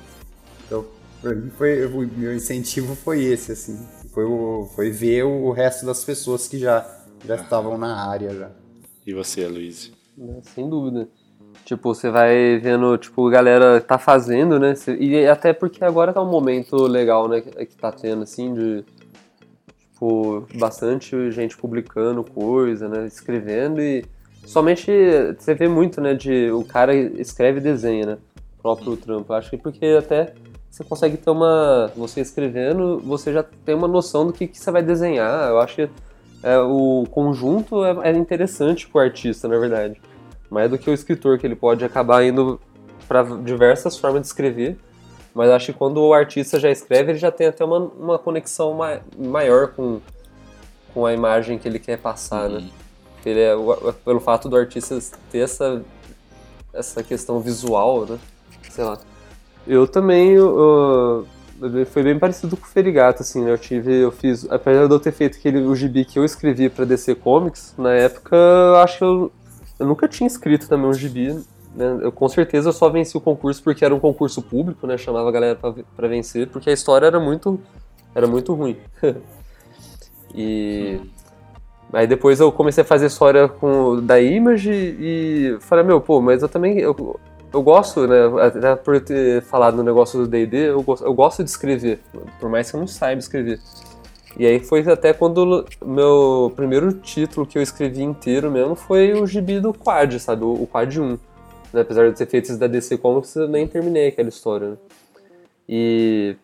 [0.67, 0.85] Então,
[1.21, 3.79] pra mim, foi, o meu incentivo foi esse, assim.
[4.13, 6.85] Foi, o, foi ver o resto das pessoas que já,
[7.25, 8.35] já estavam na área.
[8.35, 8.51] Já.
[9.07, 9.89] E você, Luiz?
[10.53, 11.07] Sem dúvida.
[11.71, 14.73] Tipo, você vai vendo, tipo, galera tá fazendo, né?
[14.99, 17.39] E até porque agora tá um momento legal, né?
[17.39, 18.83] Que tá tendo, assim, de.
[19.93, 23.05] Tipo, bastante gente publicando coisa, né?
[23.05, 24.03] Escrevendo e.
[24.45, 24.91] Somente
[25.39, 26.13] você vê muito, né?
[26.13, 28.17] De o cara escreve e desenha, né?
[28.59, 29.31] O próprio trampo.
[29.31, 30.33] Acho que porque até
[30.69, 31.89] você consegue ter uma.
[31.95, 35.47] Você escrevendo, você já tem uma noção do que, que você vai desenhar.
[35.47, 35.89] Eu acho que
[36.43, 40.01] é, o conjunto é, é interessante pro artista, na verdade
[40.51, 42.59] mais do que o escritor, que ele pode acabar indo
[43.07, 44.77] para diversas formas de escrever.
[45.33, 48.73] Mas acho que quando o artista já escreve, ele já tem até uma, uma conexão
[48.73, 50.01] ma maior com,
[50.93, 52.57] com a imagem que ele quer passar, né?
[52.57, 52.61] uhum.
[52.63, 52.69] né?
[53.25, 53.55] Ele é,
[54.03, 54.99] pelo fato do artista
[55.31, 55.81] ter essa,
[56.73, 58.19] essa questão visual, né?
[58.69, 58.97] Sei lá.
[59.65, 61.25] Eu também, eu,
[61.91, 63.51] foi bem parecido com o Ferigato, assim, né?
[63.51, 66.67] Eu tive, eu fiz, apesar de eu ter feito aquele, o gibi que eu escrevi
[66.67, 69.31] para DC Comics, na época, eu acho que eu,
[69.81, 71.33] eu nunca tinha escrito também um gibi,
[71.75, 71.99] né?
[72.01, 74.95] Eu, com certeza eu só venci o concurso porque era um concurso público, né?
[74.95, 75.59] Chamava a galera
[75.95, 77.59] para vencer, porque a história era muito,
[78.13, 78.77] era muito ruim.
[80.35, 80.99] e...
[81.91, 86.43] Aí depois eu comecei a fazer história com, da Image e falei, meu, pô, mas
[86.43, 86.79] eu também...
[86.79, 87.19] Eu,
[87.51, 91.49] eu gosto, né, até por ter falado no negócio do D&D, eu, eu gosto de
[91.49, 91.99] escrever,
[92.39, 93.59] por mais que eu não saiba escrever.
[94.37, 99.27] E aí foi até quando meu primeiro título que eu escrevi inteiro mesmo foi o
[99.27, 101.09] gibi do Quad, sabe, o, Quad 1.
[101.73, 101.81] Né?
[101.81, 104.77] Apesar de ter feito isso da DC Comics, eu nem terminei aquela história, né?
[105.67, 106.35] E,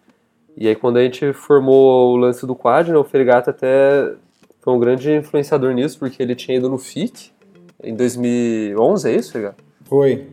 [0.56, 4.14] e aí quando a gente formou o lance do Quad, né, o Fergato até
[4.62, 7.32] foi um grande influenciador nisso, porque ele tinha ido no FIC
[7.84, 9.64] em 2011, é isso, Fergato?
[9.86, 10.28] Foi.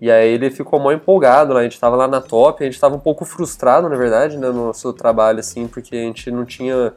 [0.00, 2.80] E aí ele ficou mó empolgado lá, a gente tava lá na top, a gente
[2.80, 6.46] tava um pouco frustrado, na verdade, né, no nosso trabalho, assim, porque a gente não
[6.46, 6.94] tinha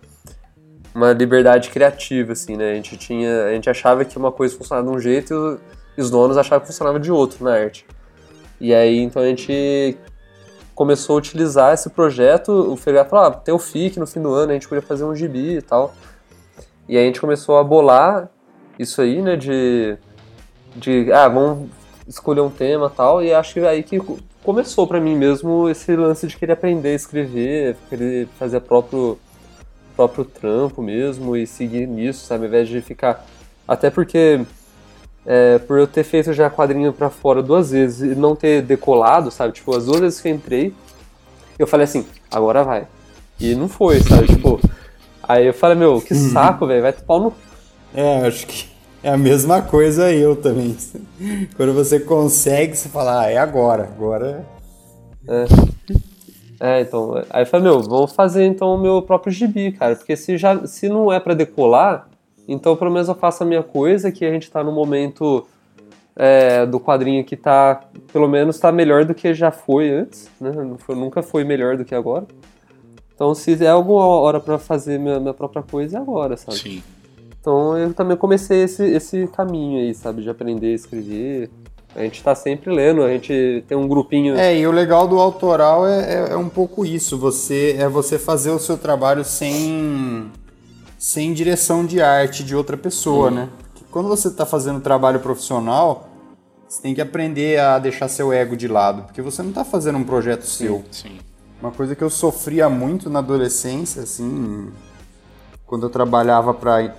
[0.96, 4.88] uma liberdade criativa, assim, né, a gente tinha, a gente achava que uma coisa funcionava
[4.88, 5.60] de um jeito
[5.98, 7.86] e os donos achavam que funcionava de outro na arte.
[8.60, 9.98] E aí, então a gente
[10.74, 14.34] começou a utilizar esse projeto, o Ferreira falou, ah, tem o FIC no fim do
[14.34, 15.94] ano, a gente podia fazer um gibi e tal.
[16.88, 18.30] E aí a gente começou a bolar
[18.80, 19.98] isso aí, né, de,
[20.78, 21.70] de ah, vamos
[22.08, 24.00] escolher um tema tal, e acho que é aí que
[24.44, 29.18] começou para mim mesmo esse lance de querer aprender a escrever, querer fazer próprio
[29.96, 33.26] próprio trampo mesmo e seguir nisso, sabe, ao invés de ficar
[33.68, 34.42] até porque
[35.26, 39.32] é, por eu ter feito já quadrinho para fora duas vezes e não ter decolado,
[39.32, 40.74] sabe, tipo, as duas vezes que eu entrei,
[41.58, 42.88] eu falei assim, agora vai.
[43.40, 44.60] E não foi, sabe, tipo,
[45.22, 47.34] aí eu falei, meu, que saco, velho, vai pau no
[47.94, 48.73] É, acho que
[49.04, 50.76] é a mesma coisa eu também.
[51.58, 54.46] Quando você consegue, você fala, ah, é agora, agora.
[55.28, 55.46] É.
[56.60, 57.22] É, então.
[57.30, 59.98] Aí eu falei, meu, vamos fazer então o meu próprio gibi, cara.
[59.98, 62.08] Porque se, já, se não é para decolar,
[62.48, 65.46] então pelo menos eu faço a minha coisa, que a gente tá no momento
[66.16, 67.82] é, do quadrinho que tá,
[68.14, 70.52] pelo menos tá melhor do que já foi antes, né?
[70.78, 72.26] Foi, nunca foi melhor do que agora.
[73.14, 76.58] Então se é alguma hora para fazer minha, minha própria coisa, é agora, sabe?
[76.58, 76.84] Sim.
[77.44, 81.52] Então eu também comecei esse, esse caminho aí, sabe, de aprender a escrever.
[81.94, 84.38] A gente está sempre lendo, a gente tem um grupinho.
[84.38, 87.18] É, e o legal do autoral é, é, é, um pouco isso.
[87.18, 90.32] Você é você fazer o seu trabalho sem
[90.98, 93.36] sem direção de arte de outra pessoa, uhum.
[93.36, 93.50] né?
[93.74, 96.08] Porque quando você está fazendo trabalho profissional,
[96.66, 99.98] você tem que aprender a deixar seu ego de lado, porque você não está fazendo
[99.98, 100.86] um projeto sim, seu.
[100.90, 101.18] Sim.
[101.62, 104.72] Uma coisa que eu sofria muito na adolescência, assim,
[105.66, 106.94] quando eu trabalhava para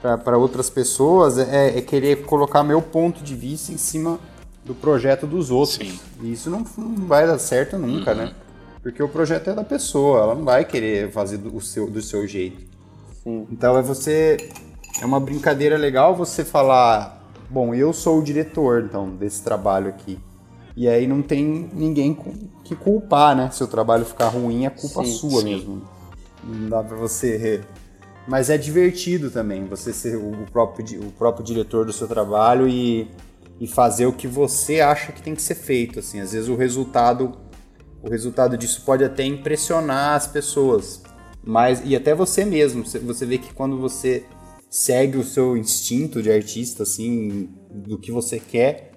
[0.00, 4.18] para outras pessoas é, é, querer colocar meu ponto de vista em cima
[4.64, 5.76] do projeto dos outros.
[5.76, 5.98] Sim.
[6.22, 8.24] E isso não, não, vai dar certo nunca, né?
[8.24, 8.28] uhum.
[8.30, 8.34] né?
[8.82, 12.26] Porque o projeto é da pessoa, ela não vai querer fazer do seu, do seu
[12.26, 12.62] jeito.
[13.22, 13.46] Sim.
[13.50, 14.48] Então é você.
[15.00, 20.18] É uma brincadeira legal você falar, bom, eu sou o diretor então desse trabalho aqui.
[20.76, 22.16] E aí não tem ninguém
[22.64, 23.50] que culpar, né?
[23.52, 25.44] Se o trabalho ficar ruim, é culpa sim, sua sim.
[25.44, 25.82] mesmo.
[26.42, 27.60] Não dá pra você
[28.30, 33.10] mas é divertido também você ser o próprio, o próprio diretor do seu trabalho e,
[33.58, 35.98] e fazer o que você acha que tem que ser feito.
[35.98, 37.32] Assim, às vezes o resultado,
[38.00, 41.02] o resultado disso pode até impressionar as pessoas,
[41.42, 42.84] mas e até você mesmo.
[42.86, 44.24] Você vê que quando você
[44.70, 48.92] segue o seu instinto de artista, assim, do que você quer,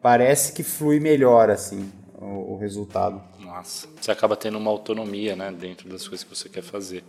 [0.00, 3.20] parece que flui melhor, assim, o, o resultado.
[3.40, 7.02] Nossa, você acaba tendo uma autonomia, né, dentro das coisas que você quer fazer.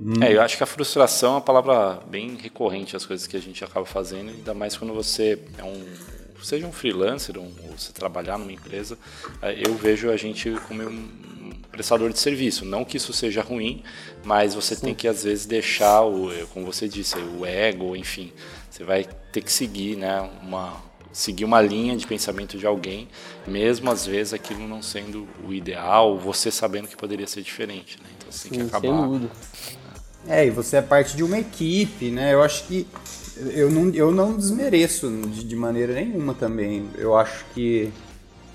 [0.00, 0.22] Hum.
[0.22, 3.40] É, eu acho que a frustração é uma palavra bem recorrente às coisas que a
[3.40, 5.84] gente acaba fazendo, ainda mais quando você é um
[6.42, 8.98] seja um freelancer ou você trabalhar numa empresa,
[9.42, 12.64] é, eu vejo a gente como um prestador de serviço.
[12.64, 13.82] Não que isso seja ruim,
[14.24, 14.86] mas você Sim.
[14.86, 18.32] tem que às vezes deixar o, como você disse, o ego, enfim,
[18.70, 23.08] você vai ter que seguir, né, uma seguir uma linha de pensamento de alguém,
[23.46, 28.10] mesmo às vezes aquilo não sendo o ideal, você sabendo que poderia ser diferente, né?
[28.18, 29.08] Então você tem que acabar
[30.28, 32.34] é, e você é parte de uma equipe, né?
[32.34, 32.86] Eu acho que
[33.36, 36.88] eu não, eu não desmereço de, de maneira nenhuma também.
[36.96, 37.92] Eu acho que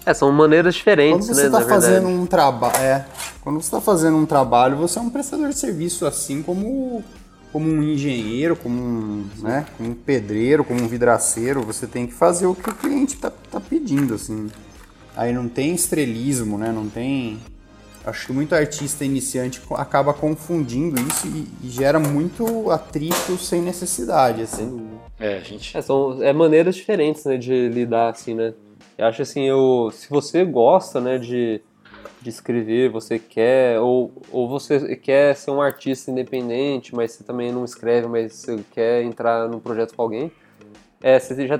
[0.05, 1.49] é, são maneiras diferentes, quando você né?
[1.49, 3.05] Tá fazendo um trabalho, é,
[3.41, 7.03] quando você está fazendo um trabalho, você é um prestador de serviço, assim como,
[7.53, 11.62] como um engenheiro, como um, né, como um pedreiro, como um vidraceiro.
[11.62, 14.49] Você tem que fazer o que o cliente está tá pedindo, assim.
[15.15, 16.71] Aí não tem estrelismo, né?
[16.71, 17.38] Não tem
[18.05, 24.41] acho que muito artista iniciante acaba confundindo isso e, e gera muito atrito sem necessidade,
[24.41, 24.89] assim.
[25.19, 25.77] É, gente.
[25.77, 28.53] É, são é maneiras diferentes, né, de lidar, assim, né?
[28.97, 31.61] Eu acho assim, eu, se você gosta, né, de,
[32.21, 37.51] de escrever, você quer, ou, ou você quer ser um artista independente, mas você também
[37.51, 40.31] não escreve, mas você quer entrar num projeto com alguém,
[41.01, 41.59] é, você já,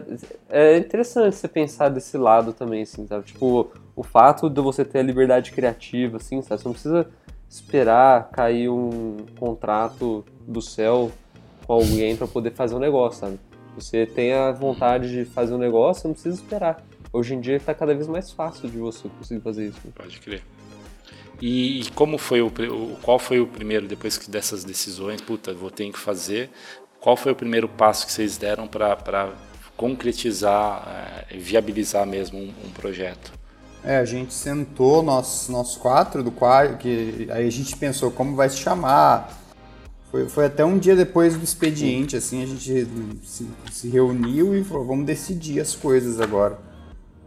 [0.50, 3.26] é interessante você pensar desse lado também, assim, sabe?
[3.26, 6.62] Tipo, o fato de você ter a liberdade criativa, assim, sabe?
[6.62, 7.08] Você não precisa
[7.50, 11.12] esperar cair um contrato do céu
[11.66, 13.40] com alguém para poder fazer um negócio, sabe?
[13.76, 16.84] Você tem a vontade de fazer um negócio, não precisa esperar.
[17.12, 19.80] Hoje em dia está cada vez mais fácil de você conseguir fazer isso.
[19.96, 20.44] Pode crer.
[21.42, 22.52] E, como foi o,
[23.02, 26.52] qual foi o primeiro depois que dessas decisões, puta, vou ter que fazer?
[27.02, 29.34] Qual foi o primeiro passo que vocês deram para
[29.76, 33.34] concretizar, é, viabilizar mesmo um, um, projeto?
[33.84, 38.36] É, a gente sentou, nós, nós quatro do quadro, que aí a gente pensou como
[38.36, 39.36] vai se chamar.
[40.12, 42.88] Foi, foi até um dia depois do expediente, assim, a gente
[43.24, 46.60] se, se reuniu e falou, vamos decidir as coisas agora.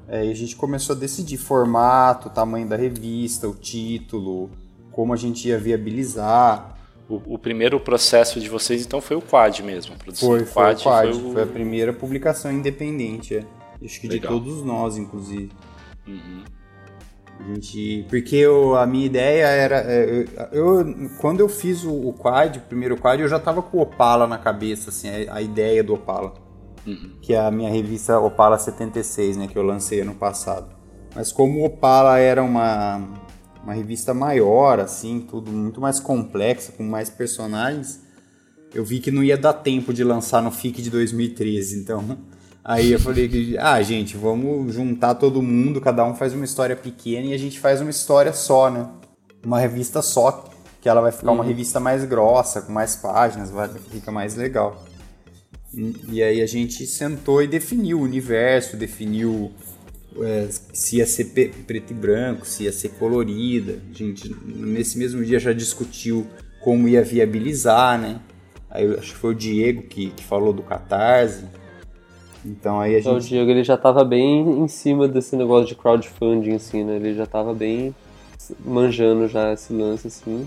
[0.07, 4.51] É, e a gente começou a decidir formato, tamanho da revista, o título,
[4.93, 6.74] como a gente ia viabilizar.
[7.09, 10.62] O, o, primeiro processo de vocês, então, foi o Quad mesmo, a produção foi, foi
[10.62, 10.81] Quad.
[10.81, 11.33] O Quad foi, o...
[11.33, 13.45] foi, a primeira publicação independente, é.
[13.85, 14.33] acho que Legal.
[14.33, 15.51] de todos nós, inclusive.
[16.07, 16.45] Uhum.
[17.38, 21.93] A gente, porque eu, a minha ideia era, é, eu, eu, quando eu fiz o,
[21.93, 25.35] o Quad, o primeiro Quad, eu já tava com o Opala na cabeça, assim, a,
[25.35, 26.33] a ideia do Opala.
[26.87, 27.17] Uhum.
[27.21, 30.75] Que é a minha revista Opala 76, né, que eu lancei ano passado.
[31.14, 33.24] Mas como o Opala era uma
[33.64, 38.00] uma revista maior, assim, tudo muito mais complexa, com mais personagens,
[38.74, 42.18] eu vi que não ia dar tempo de lançar no FIC de 2013, então
[42.62, 46.77] aí eu falei que, ah, gente, vamos juntar todo mundo, cada um faz uma história
[46.77, 48.88] pequena e a gente faz uma história só, né?
[49.44, 50.44] Uma revista só,
[50.81, 51.37] que ela vai ficar uhum.
[51.37, 54.85] uma revista mais grossa, com mais páginas, vai, fica mais legal.
[55.72, 59.53] E, e aí a gente sentou e definiu o universo, definiu
[60.20, 61.24] é, se ia ser
[61.66, 63.81] preto e branco, se ia ser colorida.
[63.90, 66.27] A gente, nesse mesmo dia, já discutiu
[66.61, 68.20] como ia viabilizar, né?
[68.70, 71.44] Aí acho que foi o Diego que, que falou do Catarse.
[72.44, 73.27] Então aí a então, gente...
[73.27, 76.96] O Diego ele já estava bem em cima desse negócio de crowdfunding, assim, né?
[76.96, 77.94] Ele já estava bem
[78.64, 80.46] manjando já esse lance, assim.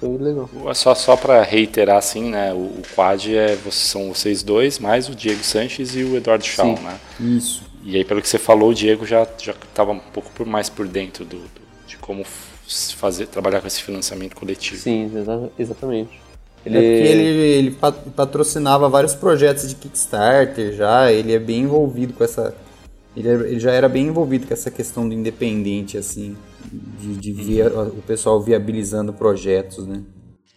[0.00, 0.48] Foi legal.
[0.74, 2.52] Só, só para reiterar, assim, né?
[2.54, 6.80] O, o quad é, são vocês dois, mais o Diego Sanches e o Eduardo Shaw,
[6.80, 6.98] né?
[7.20, 7.69] Isso.
[7.82, 10.68] E aí, pelo que você falou, o Diego já já estava um pouco por mais
[10.68, 12.24] por dentro do, do, de como
[12.96, 14.80] fazer trabalhar com esse financiamento coletivo.
[14.80, 16.20] Sim, exa exatamente.
[16.64, 16.76] Ele...
[16.76, 17.76] É porque ele, ele
[18.14, 22.54] patrocinava vários projetos de Kickstarter já, ele é bem envolvido com essa.
[23.16, 26.36] Ele, é, ele já era bem envolvido com essa questão do independente, assim,
[26.70, 30.02] de, de via, o pessoal viabilizando projetos, né?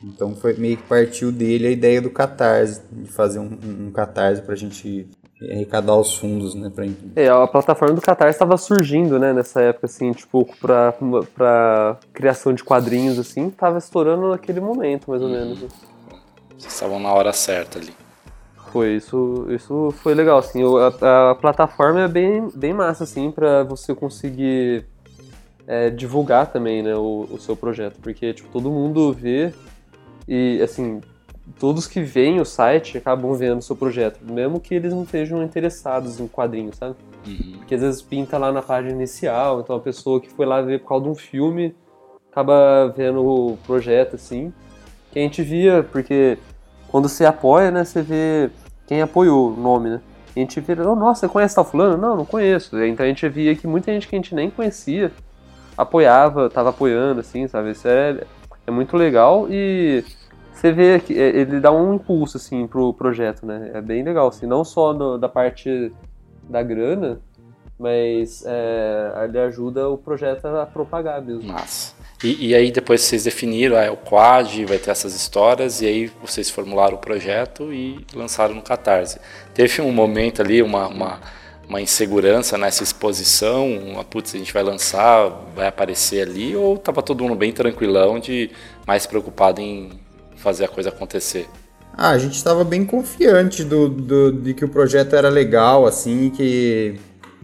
[0.03, 3.91] Então foi meio que partiu dele a ideia do Catarse, de fazer um, um, um
[3.91, 5.07] Catarse pra gente
[5.51, 6.71] arrecadar os fundos, né?
[6.73, 6.85] Pra...
[7.15, 10.93] É, a plataforma do Catarse estava surgindo, né, nessa época, assim, tipo, pra,
[11.35, 15.31] pra criação de quadrinhos, assim, tava estourando naquele momento, mais ou hum.
[15.31, 15.59] menos.
[16.57, 17.93] Vocês estavam na hora certa ali.
[18.71, 20.61] Foi, isso, isso foi legal, assim,
[21.01, 24.85] a, a plataforma é bem, bem massa, assim, pra você conseguir
[25.67, 29.53] é, divulgar também, né, o, o seu projeto, porque, tipo, todo mundo vê
[30.27, 31.01] e, assim,
[31.59, 35.43] todos que veem o site acabam vendo o seu projeto, mesmo que eles não estejam
[35.43, 36.95] interessados em quadrinhos, sabe?
[37.27, 37.57] Uhum.
[37.57, 40.79] Porque às vezes pinta lá na página inicial, então a pessoa que foi lá ver
[40.79, 41.75] por causa de um filme
[42.31, 44.53] acaba vendo o projeto assim,
[45.11, 46.37] que a gente via, porque
[46.87, 48.49] quando você apoia, né, você vê
[48.87, 50.01] quem apoiou o nome, né?
[50.35, 51.95] A gente vê, oh, nossa, você conhece tal fulano?
[51.95, 52.75] Não, não conheço.
[52.83, 55.11] Então a gente via que muita gente que a gente nem conhecia
[55.77, 57.71] apoiava, tava apoiando, assim, sabe?
[57.71, 58.23] Isso é,
[58.65, 60.03] é muito legal e
[60.63, 63.71] você vê que é, ele dá um impulso assim pro projeto, né?
[63.73, 65.91] É bem legal, assim, não só no, da parte
[66.49, 67.19] da grana,
[67.77, 71.51] mas é, ele ajuda o projeto a propagar mesmo.
[71.51, 71.93] Massa.
[72.23, 75.85] E, e, aí depois vocês definiram, ah, é o quad, vai ter essas histórias, e
[75.85, 79.19] aí vocês formularam o projeto e lançaram no Catarse.
[79.53, 81.19] Teve um momento ali, uma, uma,
[81.67, 87.01] uma insegurança nessa exposição, uma, putz, a gente vai lançar, vai aparecer ali, ou estava
[87.01, 88.49] todo mundo bem tranquilão, de
[88.87, 90.02] mais preocupado em
[90.43, 91.47] fazer a coisa acontecer?
[91.95, 96.29] Ah, a gente estava bem confiante do, do, de que o projeto era legal, assim,
[96.29, 96.99] que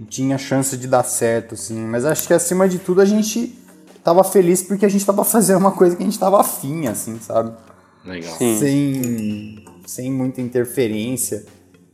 [0.09, 1.79] tinha chance de dar certo, assim.
[1.79, 3.57] Mas acho que acima de tudo a gente
[3.95, 7.17] estava feliz porque a gente estava fazendo uma coisa que a gente estava afim, assim,
[7.19, 7.55] sabe?
[8.03, 8.35] Legal.
[8.37, 11.45] Sem, sem muita interferência.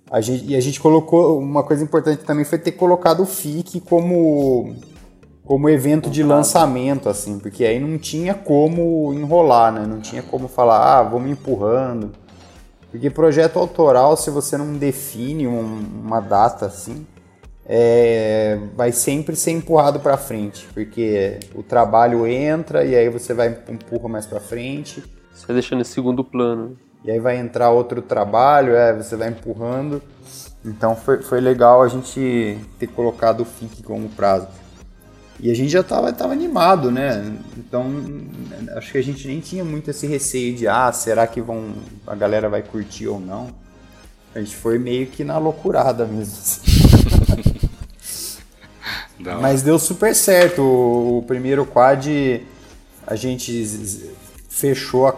[0.10, 1.40] A gente, e a gente colocou.
[1.40, 4.76] Uma coisa importante também foi ter colocado o FIC como
[5.46, 9.86] como evento de lançamento, assim, porque aí não tinha como enrolar, né?
[9.86, 12.12] Não tinha como falar, ah, vou me empurrando.
[12.90, 17.06] Porque projeto autoral, se você não define um, uma data assim,
[17.66, 23.56] é, vai sempre ser empurrado para frente, porque o trabalho entra e aí você vai
[23.70, 25.04] empurra mais para frente.
[25.34, 26.78] Você vai deixando em segundo plano.
[27.04, 30.02] E aí vai entrar outro trabalho, é, você vai empurrando.
[30.64, 34.48] Então foi, foi legal a gente ter colocado o FIC como prazo.
[35.40, 37.34] E a gente já estava tava animado, né?
[37.58, 37.86] Então,
[38.78, 41.74] acho que a gente nem tinha muito esse receio de, ah, será que vão
[42.08, 43.50] a galera vai curtir ou não?
[44.34, 46.36] A gente foi meio que na loucurada mesmo.
[49.42, 50.62] Mas deu super certo.
[50.62, 52.08] O, o primeiro quad
[53.08, 53.66] a gente
[54.50, 55.14] fechou, a,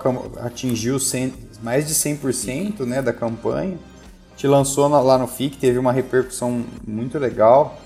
[0.45, 3.77] atingiu 100, mais de 100% né, da campanha.
[4.27, 7.79] A gente lançou lá no FIC, teve uma repercussão muito legal.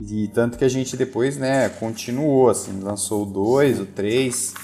[0.00, 4.54] E tanto que a gente depois, né, continuou, assim, lançou o 2, o 3,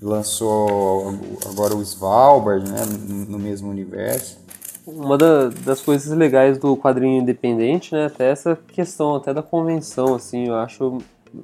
[0.00, 1.14] lançou
[1.50, 2.80] agora o Svalbard, né,
[3.28, 4.38] no mesmo universo.
[4.86, 10.14] Uma da, das coisas legais do quadrinho independente, né, até essa questão até da convenção,
[10.14, 10.98] assim, eu acho,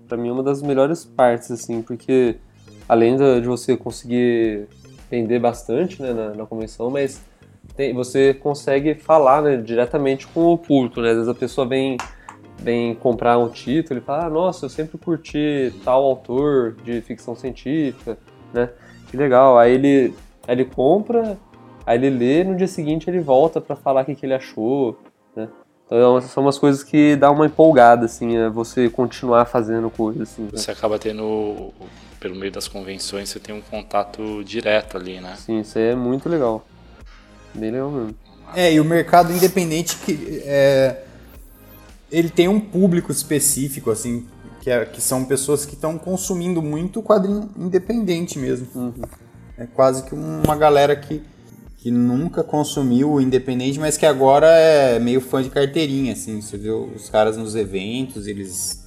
[0.08, 2.36] para mim, uma das melhores partes, assim, porque
[2.88, 4.66] além de você conseguir
[5.10, 7.20] vender bastante, né, na, na convenção, mas
[7.76, 11.96] tem, você consegue falar, né, diretamente com o público, né, às vezes a pessoa vem
[12.62, 17.34] vem comprar um título e fala, ah, nossa, eu sempre curti tal autor de ficção
[17.34, 18.16] científica,
[18.52, 18.70] né?
[19.10, 19.58] Que legal.
[19.58, 20.14] Aí ele,
[20.46, 21.36] aí ele compra,
[21.84, 24.98] aí ele lê, no dia seguinte ele volta para falar o que, que ele achou,
[25.34, 25.48] né?
[25.86, 30.42] Então são umas coisas que dá uma empolgada, assim, é você continuar fazendo coisas, assim.
[30.44, 30.50] Né?
[30.52, 31.70] Você acaba tendo,
[32.18, 35.34] pelo meio das convenções, você tem um contato direto ali, né?
[35.36, 36.64] Sim, isso aí é muito legal.
[37.52, 38.14] Bem legal mesmo.
[38.54, 41.02] É, e o mercado independente que é
[42.12, 44.26] ele tem um público específico, assim,
[44.60, 48.68] que, é, que são pessoas que estão consumindo muito quadrinho independente mesmo.
[48.74, 48.92] Uhum.
[49.56, 51.22] É quase que uma galera que,
[51.78, 56.40] que nunca consumiu o independente, mas que agora é meio fã de carteirinha, assim.
[56.40, 58.86] Você vê os caras nos eventos, eles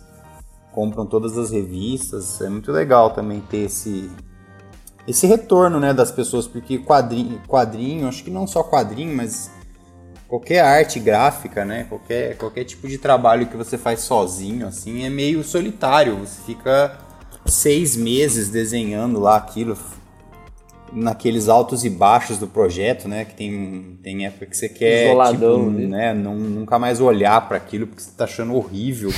[0.72, 2.40] compram todas as revistas.
[2.42, 4.10] É muito legal também ter esse,
[5.08, 9.50] esse retorno, né, das pessoas, porque quadrinho, quadrinho, acho que não só quadrinho, mas
[10.36, 11.86] qualquer arte gráfica, né?
[11.88, 16.18] Qualquer, qualquer tipo de trabalho que você faz sozinho, assim, é meio solitário.
[16.18, 16.98] Você fica
[17.46, 19.78] seis meses desenhando lá aquilo,
[20.92, 23.24] naqueles altos e baixos do projeto, né?
[23.24, 26.14] Que tem, tem época que você quer, Isoladão, tipo, né?
[26.14, 29.12] Não, nunca mais olhar para aquilo porque você tá achando horrível.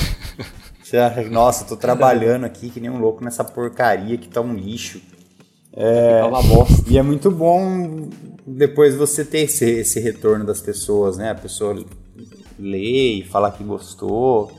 [0.84, 4.54] você acha, nossa, tô trabalhando aqui que nem um louco nessa porcaria que tá um
[4.54, 5.02] lixo.
[5.74, 6.84] É, uma bosta.
[6.88, 8.08] E é muito bom
[8.48, 11.32] depois você ter esse, esse retorno das pessoas, né?
[11.32, 11.84] A pessoa
[12.58, 14.52] lê e falar que gostou.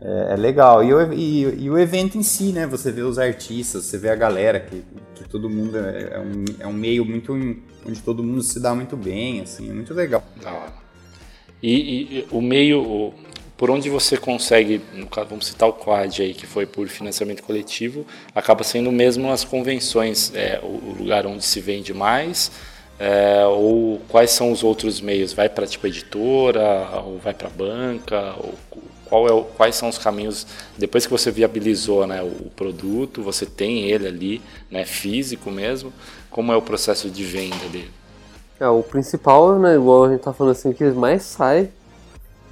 [0.00, 0.82] É, é legal.
[0.82, 2.66] E o, e, e, o evento em si, né?
[2.66, 4.82] Você vê os artistas, você vê a galera, que,
[5.14, 7.34] que todo mundo é, é um, é um meio muito.
[7.34, 10.24] onde todo mundo se dá muito bem, assim, é muito legal.
[11.62, 13.12] E, e o meio,
[13.58, 17.42] por onde você consegue, no caso, vamos citar o Quad aí, que foi por financiamento
[17.42, 22.50] coletivo, acaba sendo mesmo as convenções, é, o lugar onde se vende mais,
[23.02, 25.32] é, ou quais são os outros meios?
[25.32, 28.54] Vai para tipo editora, ou vai para banca, ou
[29.06, 30.46] qual é quais são os caminhos
[30.78, 35.92] depois que você viabilizou né, o produto, você tem ele ali, né, físico mesmo,
[36.30, 37.90] como é o processo de venda dele?
[38.60, 41.70] É, o principal, né, igual a gente está falando assim, que mais sai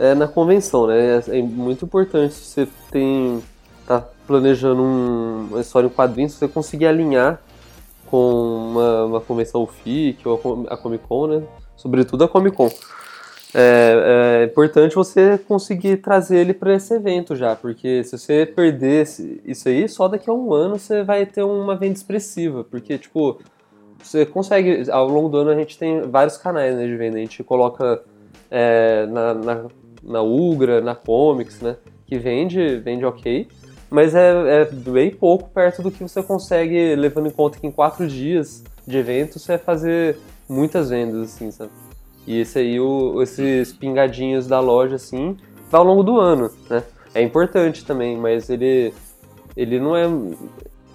[0.00, 1.22] é na convenção, né?
[1.28, 3.40] É, é muito importante você tem
[3.86, 7.40] tá planejando um, uma história em quadrinhos, você conseguir alinhar
[8.10, 11.42] com uma, uma convenção FIC ou a Comic Con, né?
[11.76, 12.68] Sobretudo a Comic Con.
[13.52, 19.06] É, é importante você conseguir trazer ele para esse evento já, porque se você perder
[19.44, 23.40] isso aí, só daqui a um ano você vai ter uma venda expressiva, porque tipo
[24.00, 27.20] você consegue ao longo do ano a gente tem vários canais né, de venda, a
[27.20, 28.02] gente coloca
[28.50, 29.64] é, na, na
[30.02, 31.76] na Ugra, na Comics, né?
[32.06, 33.46] Que vende, vende ok,
[33.90, 37.72] mas é, é bem pouco perto do que você consegue, levando em conta que em
[37.72, 40.18] quatro dias de evento você vai fazer
[40.48, 41.70] muitas vendas, assim, sabe?
[42.26, 45.36] E esse aí, o, esses pingadinhos da loja, assim,
[45.70, 46.82] vai ao longo do ano, né?
[47.12, 48.94] É importante também, mas ele,
[49.56, 50.06] ele não é...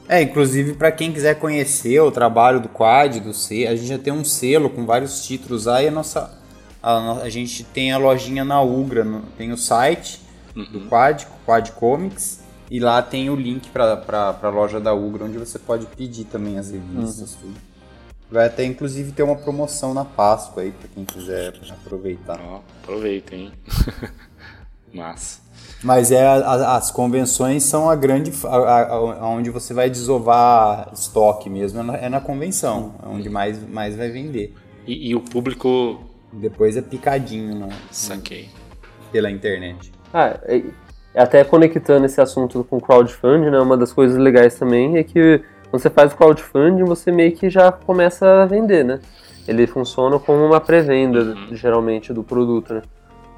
[0.07, 3.97] É, inclusive para quem quiser conhecer o trabalho do Quad, do C, a gente já
[3.97, 6.39] tem um selo com vários títulos aí, a nossa
[6.81, 10.21] a, a gente tem a lojinha na Ugra, no, tem o site
[10.55, 10.71] uhum.
[10.71, 15.38] do Quad, Quad Comics, e lá tem o link para a loja da Ugra, onde
[15.38, 17.39] você pode pedir também as revistas, uhum.
[17.41, 17.55] tudo.
[18.32, 22.39] Vai até inclusive ter uma promoção na Páscoa aí, para quem quiser aproveitar.
[22.43, 23.51] Oh, aproveita, hein?
[24.93, 25.41] Mas.
[25.84, 28.32] Mas é a- as convenções são a grande.
[28.45, 33.07] a- a- a- onde você vai desovar estoque mesmo, é na, é na convenção, é
[33.07, 34.53] onde mais, mais vai vender.
[34.88, 36.01] E, e o público.
[36.34, 38.49] Depois é picadinho né, Saquei.
[39.09, 39.89] pela internet.
[40.13, 40.74] Ah, e-
[41.16, 45.82] até conectando esse assunto com crowdfunding, né, uma das coisas legais também é que quando
[45.82, 48.99] você faz o crowdfunding, você meio que já começa a vender, né?
[49.47, 52.82] Ele funciona como uma pré-venda, geralmente, do produto, né?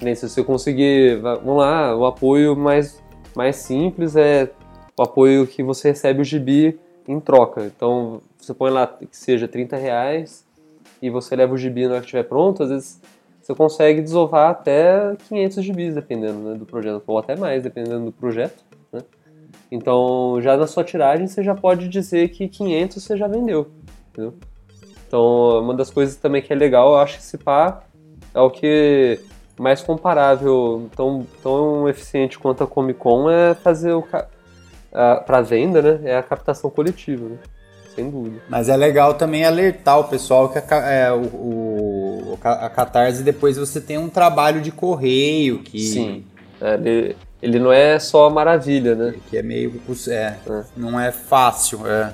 [0.01, 3.03] Nem se você conseguir, va- vamos lá, o apoio mais,
[3.35, 4.49] mais simples é
[4.97, 7.65] o apoio que você recebe o gibi em troca.
[7.65, 10.45] Então, você põe lá que seja 30 reais
[11.01, 13.01] e você leva o gibi na hora que estiver pronto, às vezes
[13.47, 18.11] você consegue desovar até 500 gibis, dependendo né, do projeto, ou até mais, dependendo do
[18.11, 18.61] projeto.
[18.91, 19.01] Né?
[19.71, 23.71] Então, já na sua tiragem, você já pode dizer que 500 você já vendeu.
[24.11, 24.33] Entendeu?
[25.07, 27.83] Então, uma das coisas também que é legal, eu acho que esse pá
[28.33, 29.17] é o que
[29.57, 34.01] mais comparável, tão, tão eficiente quanto a Comic Con é fazer o.
[34.01, 34.27] ca-
[34.93, 35.99] a- Pra venda, né?
[36.11, 37.37] É a captação coletiva, né?
[37.97, 38.41] Sem dúvida.
[38.47, 43.57] Mas é legal também alertar o pessoal que a, é, o, o- a Catarse depois
[43.57, 46.23] você tem um trabalho de correio que, Sim.
[46.61, 49.15] É, ele, ele não é só maravilha, né?
[49.29, 49.81] que é meio.
[50.07, 50.63] É, É.
[50.75, 51.85] Não é fácil.
[51.87, 52.13] É.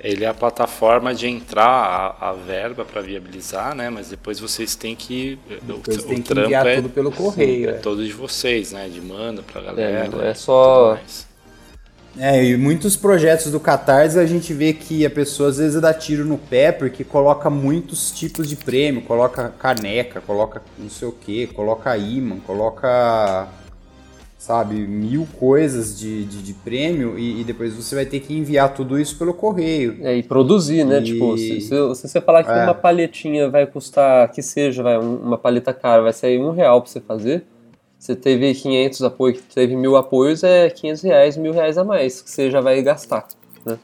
[0.00, 3.88] Ele é a plataforma de entrar a, a verba para viabilizar, né?
[3.88, 5.38] Mas depois vocês têm que.
[5.62, 7.70] Depois o, tem o que enviar é, tudo pelo correio.
[7.70, 7.76] é é.
[7.76, 8.88] todo de vocês, né?
[8.88, 10.08] De manda pra galera.
[10.08, 11.31] não é só- tudo mais.
[12.18, 15.94] É, e muitos projetos do Catarse a gente vê que a pessoa às vezes dá
[15.94, 21.12] tiro no pé porque coloca muitos tipos de prêmio, coloca caneca, coloca não sei o
[21.12, 23.48] que, coloca imã, coloca,
[24.38, 28.74] sabe, mil coisas de, de, de prêmio e, e depois você vai ter que enviar
[28.74, 29.96] tudo isso pelo correio.
[30.02, 30.98] É, e produzir, né?
[31.00, 32.64] E- Tipo, se, se- se você falar que É.
[32.64, 36.82] uma palhetinha vai custar, que seja, vai, um- uma palheta cara, vai sair um real
[36.82, 37.44] pra você fazer,
[38.02, 42.28] você teve 500 apoios, teve mil apoios, é 500 reais, mil reais a mais, que
[42.28, 43.28] você já vai gastar,
[43.64, 43.78] né?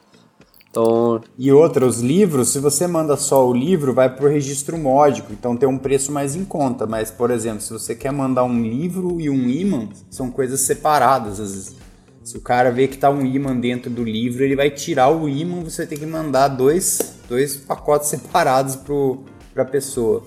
[0.69, 5.31] Então, E outra, os livros, se você manda só o livro, vai pro registro módico,
[5.31, 6.85] então tem um preço mais em conta.
[6.85, 11.39] Mas, por exemplo, se você quer mandar um livro e um imã, são coisas separadas.
[11.39, 11.75] Às vezes.
[12.21, 15.29] Se o cara vê que tá um imã dentro do livro, ele vai tirar o
[15.29, 20.21] imã, você tem que mandar dois, dois pacotes separados pro, pra pessoa.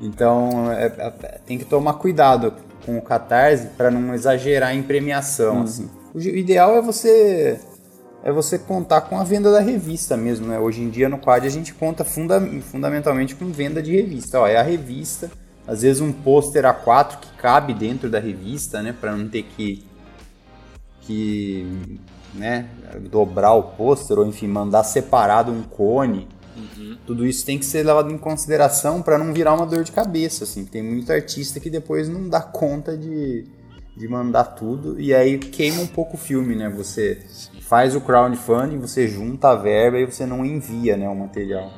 [0.00, 2.54] Então, é- é- tem que tomar cuidado
[2.88, 5.62] com o Catarse para não exagerar em premiação.
[5.62, 5.90] assim.
[6.14, 7.60] O ideal é você
[8.24, 10.58] é você contar com a venda da revista mesmo, né?
[10.58, 14.40] Hoje em dia no Quad a gente conta funda- fundamentalmente com venda de revista.
[14.40, 15.30] Ó, é a revista,
[15.66, 18.94] às vezes um pôster A4 que cabe dentro da revista, né?
[18.98, 19.84] Para não ter que,
[21.02, 21.66] que
[22.34, 22.66] né,
[23.10, 26.26] dobrar o pôster ou enfim, mandar separado um cone.
[27.06, 30.44] Tudo isso tem que ser levado em consideração para não virar uma dor de cabeça,
[30.44, 30.64] assim.
[30.64, 33.46] Tem muito artista que depois não dá conta de,
[33.96, 36.68] de mandar tudo e aí queima um pouco o filme, né?
[36.70, 37.22] Você
[37.62, 41.70] faz o crowdfunding, você junta a verba e você não envia, né, o material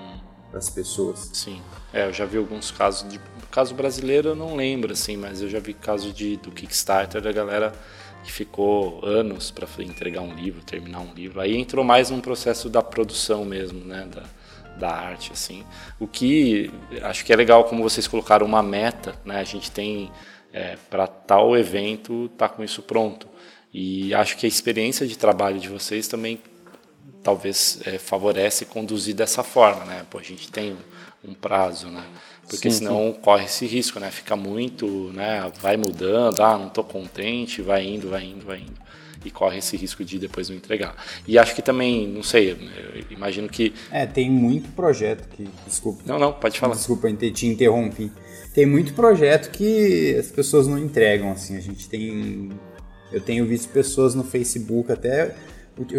[0.50, 1.30] para as pessoas.
[1.32, 1.60] Sim.
[1.92, 3.20] É, eu já vi alguns casos de.
[3.50, 7.32] Caso brasileiro eu não lembro, assim, mas eu já vi caso de, do Kickstarter da
[7.32, 7.72] galera
[8.22, 11.40] que ficou anos para entregar um livro, terminar um livro.
[11.40, 14.06] Aí entrou mais num processo da produção mesmo, né?
[14.08, 14.22] Da,
[14.80, 15.64] da arte, assim.
[16.00, 16.72] O que
[17.02, 19.38] acho que é legal como vocês colocaram uma meta, né?
[19.38, 20.10] A gente tem
[20.88, 23.28] para tal evento tá com isso pronto.
[23.72, 26.40] E acho que a experiência de trabalho de vocês também
[27.22, 30.04] talvez é, favorece conduzir dessa forma, né?
[30.10, 30.76] Pô, a gente tem
[31.24, 32.04] um, prazo, né?
[32.48, 34.10] Porque Sim, senão corre esse risco, né?
[34.10, 35.50] Fica muito, né?
[35.60, 38.89] Vai mudando, ah, não tô contente, vai indo, vai indo, vai indo.
[39.24, 40.96] E corre esse risco de depois não entregar.
[41.26, 42.56] E acho que também, não sei, eu
[43.10, 43.74] imagino que.
[43.90, 45.48] É, tem muito projeto que.
[45.66, 46.02] Desculpa.
[46.06, 46.74] Não, não, pode falar.
[46.74, 48.10] Desculpa, te interrompi.
[48.54, 51.56] Tem muito projeto que as pessoas não entregam, assim.
[51.56, 52.50] A gente tem.
[53.12, 55.34] Eu tenho visto pessoas no Facebook, até.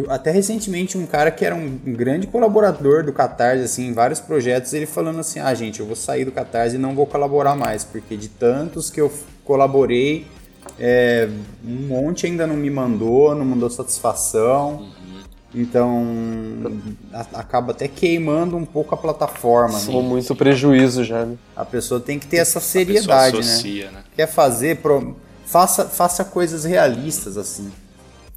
[0.10, 4.74] Até recentemente, um cara que era um, grande colaborador do Catarse, assim, em vários projetos,
[4.74, 7.84] ele falando assim: ah, gente, eu vou sair do Catarse e não vou colaborar mais,
[7.84, 9.12] porque de tantos que eu
[9.44, 10.28] colaborei,
[10.80, 11.30] é,
[11.66, 14.88] um monte ainda não me mandou, não mandou satisfação.
[15.54, 16.06] Então,
[17.14, 19.78] a- acaba até queimando um pouco a plataforma.
[19.80, 19.86] né?
[19.86, 21.36] com muito prejuízo já, né?
[21.56, 23.42] A pessoa tem que ter essa seriedade, né?
[23.42, 24.04] associa, né?
[24.16, 25.16] Quer fazer, pro-
[25.46, 27.70] faça, faça coisas realistas, assim.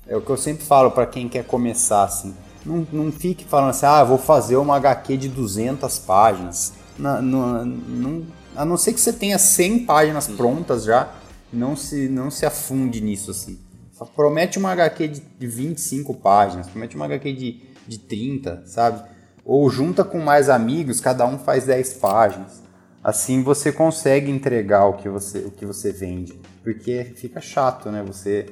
[0.09, 2.35] É o que eu sempre falo pra quem quer começar, assim.
[2.67, 6.73] Não, não fique falando assim, ah, vou fazer uma HQ de 200 páginas.
[6.99, 8.23] Na- não- não-
[8.57, 11.09] a não ser que você tenha 100 páginas prontas já,
[11.55, 13.59] não se, não se afunde nisso, assim.
[13.93, 19.09] Só Promete uma HQ de, de 25 páginas, promete uma HQ de, de 30, sabe?
[19.45, 22.63] Ou junta com mais amigos, cada um faz 10 páginas.
[23.03, 26.33] Assim você consegue entregar o que você, o que você vende.
[26.63, 28.03] Porque fica chato, né?
[28.03, 28.47] Você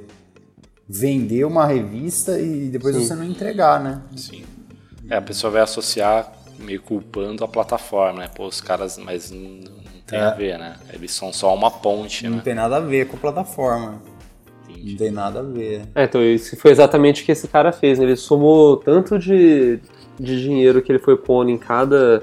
[0.87, 3.07] vender uma revista e depois Sim.
[3.07, 4.03] você não entregar, né?
[4.15, 4.45] Sim.
[5.09, 8.29] É, a pessoa vai associar meio culpando a plataforma, né?
[8.29, 9.33] Pô, os caras, mas
[10.07, 10.23] tem É.
[10.23, 10.77] a ver, né?
[10.93, 12.43] Eles são só uma ponte, Não né?
[12.45, 14.01] tem nada a ver com a plataforma.
[14.69, 14.97] Não Entendi.
[14.97, 15.83] tem nada a ver.
[15.95, 17.99] É, então isso foi exatamente o que esse cara fez.
[17.99, 18.05] né?
[18.05, 19.79] Ele somou tanto de,
[20.19, 22.23] de dinheiro que ele foi pondo em cada,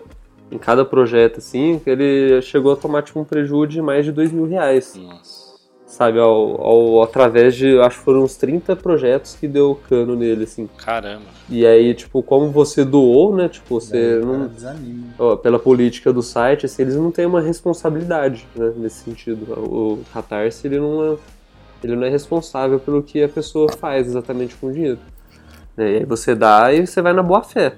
[0.51, 4.11] em cada projeto, assim, que ele chegou a tomar tipo, um prejuízo de mais de
[4.11, 4.95] dois mil reais.
[4.95, 5.49] Nossa.
[5.85, 10.43] Sabe, ao, ao- através de, acho que foram uns 30 projetos que deu cano nele,
[10.43, 10.69] assim.
[10.77, 11.38] Caramba.
[11.51, 14.49] E aí, tipo, como você doou, né, tipo, você o não...
[15.17, 19.51] ó, pela política do site, assim, eles não têm uma responsabilidade, né, nesse sentido.
[19.57, 21.17] O Catarse, ele não é,
[21.83, 24.99] ele não é responsável pelo que a pessoa faz exatamente com o dinheiro.
[25.75, 27.73] Né, E aí você dá e você vai na boa fé.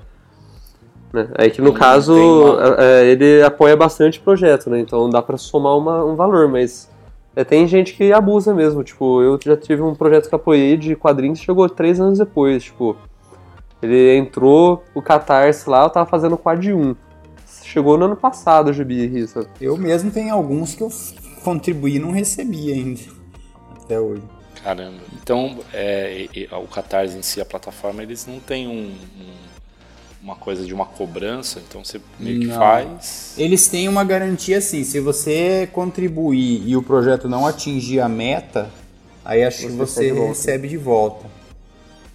[1.13, 1.29] Né?
[1.37, 5.37] Aí que no caso, tem uma- é, ele apoia bastante projeto, né, então dá pra
[5.37, 6.89] somar uma- um valor, mas
[7.35, 10.93] é, tem gente que abusa mesmo, tipo, eu já tive um projeto que apoiei de
[10.95, 12.97] quadrinhos chegou três anos depois, tipo,
[13.81, 16.95] ele entrou, o Catarse lá, eu tava fazendo quad 1.
[17.63, 19.47] Chegou no ano passado o Gibi sabe?
[19.59, 20.89] Eu mesmo tenho alguns que eu
[21.43, 22.99] contribuí e não recebi ainda.
[23.83, 24.23] Até hoje.
[24.63, 24.97] Caramba.
[25.21, 29.51] Então, é, o Catarse em si, a plataforma, eles não têm um, um-
[30.21, 32.57] uma coisa de uma cobrança, então você meio que Não.
[32.57, 33.33] faz.
[33.37, 38.69] Eles têm uma garantia assim, se você contribuir e o projeto não atingir a meta,
[39.25, 40.27] aí acho que Você você recebe de volta.
[40.29, 41.40] recebe de volta.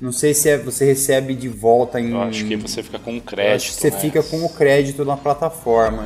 [0.01, 2.11] Não sei se é- você recebe de volta em.
[2.11, 3.57] Eu acho que você fica com Eu crédito.
[3.57, 3.99] acho que você né?
[3.99, 6.05] fica com o crédito na plataforma.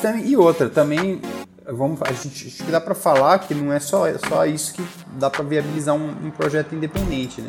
[0.00, 1.20] Também- e outra, também
[1.66, 4.84] vamos, a gente acho que dá para falar que não é só, só isso que
[5.18, 7.48] dá para viabilizar um, um projeto independente, né?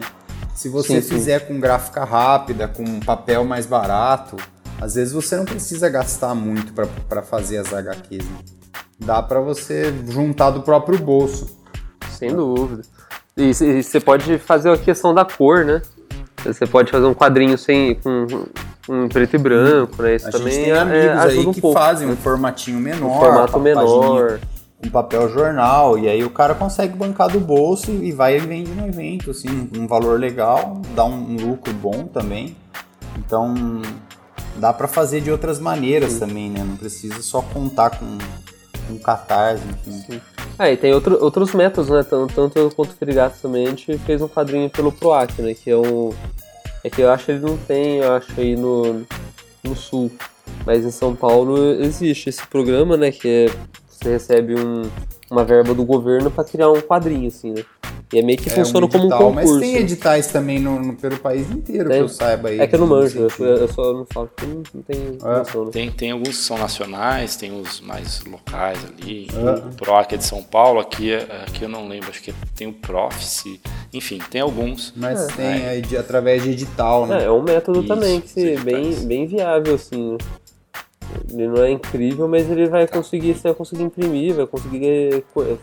[0.53, 1.15] Se você Sim, sim.
[1.15, 4.37] fizer com gráfica rápida, com papel mais barato,
[4.79, 6.73] às vezes você não precisa gastar muito
[7.09, 8.23] para fazer as HQs.
[8.23, 8.37] né?
[8.99, 11.57] Dá para você juntar do próprio bolso.
[12.11, 12.83] Sem dúvida.
[13.35, 15.81] E e você pode fazer a questão da cor, né?
[16.45, 18.25] Você pode fazer um quadrinho sem, com,
[18.85, 20.15] com preto e branco, né?
[20.15, 21.79] Isso A também gente tem é- amigos ajuda aí um que pouco.
[21.79, 22.13] fazem né?
[22.13, 24.39] um formatinho menor, um formato menor.
[24.83, 28.69] um papel jornal, e aí o cara consegue bancar do bolso e vai e vende
[28.71, 32.55] no evento, assim, um valor legal, dá um lucro bom também.
[33.17, 33.81] Então
[34.57, 36.63] dá pra fazer de outras maneiras também, né?
[36.63, 38.05] Não precisa só contar com
[38.91, 40.21] um catarse, enfim.
[40.59, 42.03] É, e tem outro- outros métodos, né?
[42.03, 45.53] Tanto, tanto eu quanto o Ferigato também, a gente fez um quadrinho pelo PROAC, né?
[45.55, 46.13] Que é um.
[46.85, 49.03] É que eu acho que ele não tem, eu acho aí no,
[49.63, 50.11] no sul.
[50.67, 53.11] Mas em São Paulo existe esse programa, né?
[53.11, 53.75] Que é.
[53.89, 54.83] Você recebe um,
[55.29, 57.63] uma verba do governo pra criar um quadrinho, assim, né?
[58.13, 59.33] E é meio que É funciona um como um concurso.
[59.55, 61.97] Mas tem editais também no, no- pelo país inteiro, Tem.
[61.97, 62.59] que eu saiba aí.
[62.59, 65.37] É que eu não manjo, eu, eu só não falo porque não, não tenho É.
[65.39, 65.71] noção, né?
[65.71, 69.27] Tem, tem alguns que são nacionais, tem os mais locais ali.
[69.33, 69.67] Ah.
[69.67, 72.67] O PROAC é de São Paulo, aqui, é- aqui eu não lembro, acho que tem
[72.67, 73.59] o Profice.
[73.91, 74.93] Enfim, tem alguns.
[74.95, 75.71] Mas É.
[75.71, 77.23] tem de- através de edital, né?
[77.23, 80.15] É, é um método Isso, também que se, bem, bem viável, assim.
[81.29, 85.57] Ele não é incrível, mas ele vai conseguir, você vai conseguir imprimir, vai conseguir co-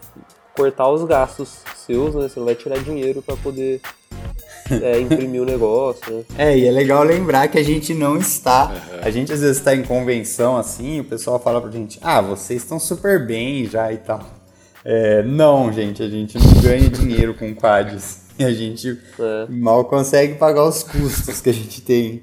[0.57, 2.23] cortar os gastos seus, né?
[2.29, 3.81] Você não vai tirar dinheiro pra poder
[4.71, 6.25] é, imprimir o negócio, né?
[6.39, 8.73] É, e é legal lembrar que a gente não está.
[9.03, 12.63] A gente às vezes está em convenção assim, o pessoal fala pra gente: ah, vocês
[12.63, 14.21] estão super bem já e tal.
[14.85, 18.21] É, não, gente, a gente não ganha dinheiro com quadros.
[18.41, 19.47] A gente É.
[19.49, 22.23] mal consegue pagar os custos que a gente tem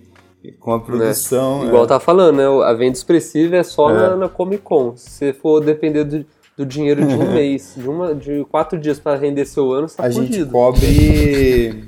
[0.59, 1.65] com a produção.
[1.65, 1.87] Igual é.
[1.87, 2.45] tá falando, né?
[2.65, 3.93] A venda expressiva é só É.
[3.93, 4.95] na, na Comic Con.
[4.95, 6.25] Se você for depender do,
[6.57, 9.97] do dinheiro de um mês, de, uma, de quatro dias pra render seu ano, você
[9.97, 11.87] tá a gente cobre.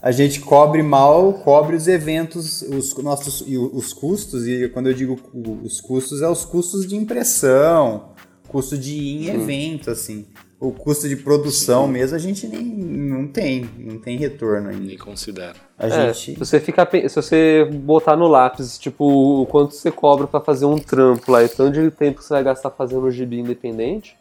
[0.00, 4.94] A gente cobre mal, cobre os eventos, os nossos e os custos, e quando eu
[4.94, 5.18] digo
[5.64, 8.10] os custos, é os custos de impressão,
[8.46, 10.26] custo de ir em evento, assim.
[10.60, 14.84] O custo de produção mesmo a gente nem não tem, não tem retorno ainda.
[14.86, 15.54] Nem considero.
[15.78, 16.32] A É, gente.
[16.32, 20.64] se você ficar, se você botar no lápis, tipo, o quanto você cobra pra fazer
[20.64, 24.16] um trampo lá e tanto de tempo que você vai gastar fazendo um gibi independente,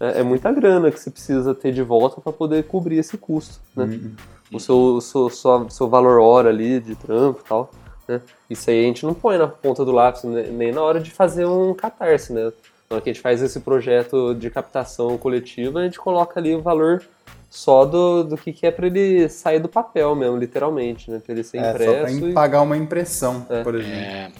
[0.00, 3.60] é, é muita grana que você precisa ter de volta pra poder cobrir esse custo,
[3.76, 3.84] né?
[3.84, 4.10] Uhum.
[4.52, 7.70] O seu, o seu, sua- seu valor hora ali de trampo e tal,
[8.08, 8.20] né?
[8.50, 10.48] Isso aí a gente não põe na ponta do lápis, né?
[10.52, 12.52] nem na hora de fazer um catarse, né?
[12.88, 16.62] Hora que a gente faz esse projeto de captação coletiva, a gente coloca ali o
[16.62, 17.02] valor
[17.50, 21.20] só do, do que, que é pra ele sair do papel mesmo, literalmente, né?
[21.24, 22.32] Pra ele ser É, só impresso para e...
[22.32, 23.62] pagar uma impressão, É.
[23.62, 23.98] por exemplo.
[23.98, 24.30] É,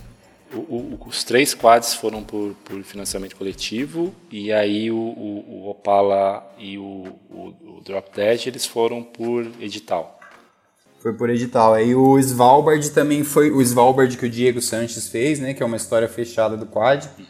[0.52, 6.46] o, o, os três quads foram por, por, financiamento coletivo e aí o, o Opala
[6.58, 7.04] e o,
[7.86, 10.18] Drop Dead eles foram por edital.
[11.00, 11.74] Foi por edital.
[11.74, 15.54] Aí o Svalbard também foi o Svalbard que o Diego Sanches fez, né?
[15.54, 17.08] Que é uma história fechada do quad.
[17.16, 17.24] Uhum.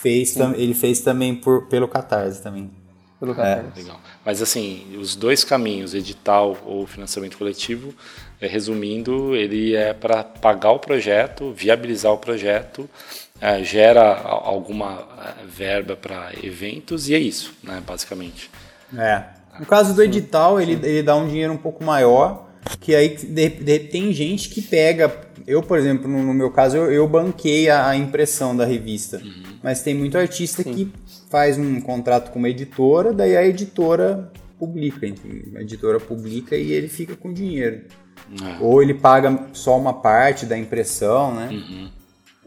[0.00, 2.70] Fez, ele fez também por, pelo Catarse também.
[3.18, 3.68] Pelo Catarse.
[3.76, 3.82] É.
[3.82, 4.00] Legal.
[4.24, 7.94] Mas assim, os dois caminhos, edital ou financiamento coletivo,
[8.40, 12.88] é, resumindo, ele é para pagar o projeto, viabilizar o projeto,
[13.38, 18.50] é, gera alguma é, verba para eventos e é isso, né, basicamente.
[18.96, 19.24] É.
[19.58, 22.49] No caso do edital, ele, ele dá um dinheiro um pouco maior,
[22.80, 25.28] que aí de, de, tem gente que pega.
[25.46, 29.18] Eu, por exemplo, no, no meu caso, eu, eu banquei a, a, impressão da revista.
[29.18, 29.58] Uhum.
[29.62, 30.74] Mas tem muito artista Sim.
[30.74, 30.92] que
[31.28, 35.06] faz um contrato com uma editora, daí a editora publica.
[35.56, 37.82] A editora publica e ele fica com dinheiro.
[38.42, 38.62] É.
[38.62, 41.48] Ou ele paga só uma parte da impressão, né?
[41.50, 41.90] Uhum.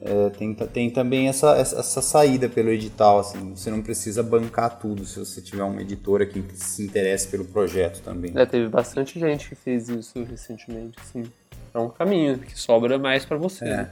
[0.06, 5.06] É, tem, tem também essa, essa saída pelo edital, assim, você não precisa bancar tudo
[5.06, 8.34] se você tiver uma editora que se interesse pelo projeto também.
[8.36, 11.24] É, teve bastante gente que fez isso recentemente, sim.
[11.74, 13.64] É um caminho que sobra mais para você.
[13.64, 13.90] É.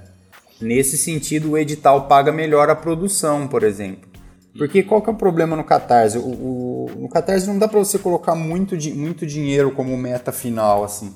[0.60, 4.10] Nesse sentido, o edital paga melhor a produção, por exemplo.
[4.58, 6.18] Porque qual que é o problema no Catarse?
[6.18, 10.84] O, o no Catarse não dá para você colocar muito, muito dinheiro como meta final,
[10.84, 11.16] assim.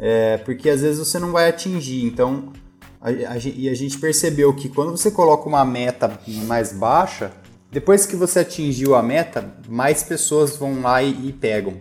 [0.00, 2.04] É, porque às vezes você não vai atingir.
[2.04, 2.52] Então,
[3.02, 7.32] a, a, e a gente percebeu que quando você coloca uma meta mais baixa,
[7.70, 11.74] depois que você atingiu a meta, mais pessoas vão lá e, e pegam.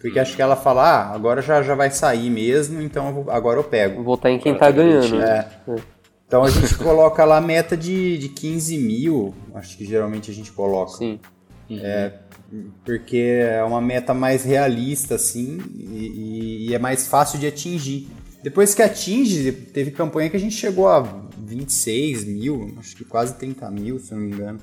[0.00, 3.30] Porque acho que ela fala, ah, agora já, já vai sair mesmo, então eu vou,
[3.30, 3.96] agora eu pego.
[3.96, 5.18] Vou votar em quem agora tá ganhando.
[5.18, 5.46] Né?
[5.68, 5.76] É.
[6.26, 10.34] Então a gente coloca lá a meta de, de 15 mil, acho que geralmente a
[10.34, 10.92] gente coloca.
[10.92, 11.20] Sim.
[11.70, 12.12] É,
[12.84, 18.08] porque é uma meta mais realista, assim, e, e, é mais fácil de atingir.
[18.42, 21.00] Depois que atinge, teve campanha que a gente chegou a
[21.38, 24.58] 26 mil, acho que quase 30 mil, se não me engano.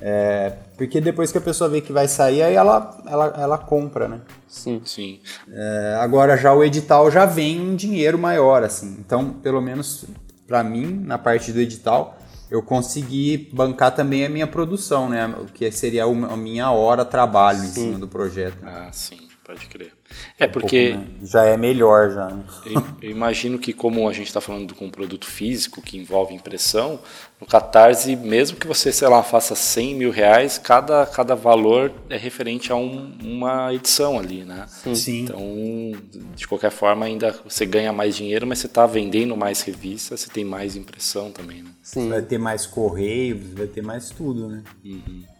[0.00, 4.08] É, porque depois que a pessoa vê que vai sair, aí ela, ela, ela compra,
[4.08, 4.20] né?
[4.48, 4.82] Sim.
[4.84, 5.20] Sim.
[5.48, 8.96] É, agora já o edital já vem um dinheiro maior, assim.
[8.98, 10.04] Então, pelo menos
[10.46, 12.18] para mim, na parte do edital,
[12.50, 15.26] eu consegui bancar também a minha produção, né?
[15.40, 17.66] O que seria a minha hora trabalho sim.
[17.66, 18.58] em cima do projeto.
[18.62, 19.92] Ah, sim, pode crer.
[20.38, 20.92] É porque.
[20.92, 21.26] Um pouco, né?
[21.26, 22.28] Já é melhor, já.
[22.28, 22.44] Né?
[22.66, 26.34] Eu, eu, imagino que, como a gente está falando com um produto físico que envolve
[26.34, 26.98] impressão,
[27.40, 32.16] no Catarse, mesmo que você, sei lá, faça 100 mil reais, cada, cada valor é
[32.16, 34.66] referente a um, uma edição ali, né?
[34.94, 35.24] Sim.
[35.24, 35.92] Então,
[36.34, 40.30] de qualquer forma, ainda você ganha mais dinheiro, mas você está vendendo mais revistas, você
[40.30, 41.70] tem mais impressão também, né?
[41.82, 42.08] Sim.
[42.08, 44.62] Vai ter mais correios, vai ter mais tudo, né?
[44.84, 45.31] Uhum.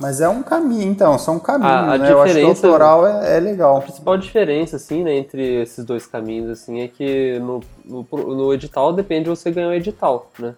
[0.00, 2.12] Mas é um caminho, então, são caminhos, a, a né?
[2.12, 3.78] Eu acho que o autoral é, é, legal.
[3.78, 8.54] A principal diferença, assim, né, entre esses dois caminhos, assim, é que no, no, no
[8.54, 10.54] edital depende de você ganhar o edital, né?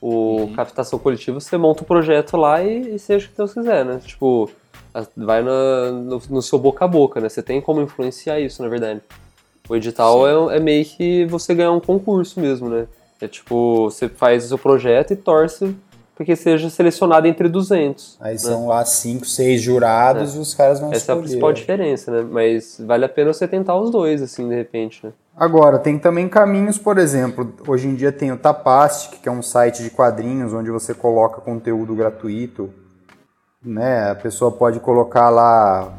[0.00, 0.52] O uhum.
[0.54, 4.00] captação coletiva, você monta o projeto lá e, e seja o que Deus quiser, né?
[4.04, 4.50] Tipo,
[5.16, 7.28] vai na, no, no, seu boca a boca, né?
[7.28, 9.00] Você tem como influenciar isso, na verdade.
[9.68, 12.86] O edital é, é, meio que você ganhar um concurso mesmo, né?
[13.20, 15.74] É tipo, você faz o seu projeto e torce
[16.16, 18.16] porque seja selecionado entre 200.
[18.18, 18.38] Aí né?
[18.38, 20.38] são lá 5, 6 jurados é.
[20.38, 21.16] e os caras vão Essa escolher.
[21.16, 22.26] é a principal diferença, né?
[22.28, 25.12] Mas vale a pena você tentar os dois, assim, de repente, né?
[25.36, 29.42] Agora, tem também caminhos, por exemplo, hoje em dia tem o Tapastic, que é um
[29.42, 32.70] site de quadrinhos onde você coloca conteúdo gratuito,
[33.62, 34.10] né?
[34.10, 35.92] A pessoa pode colocar lá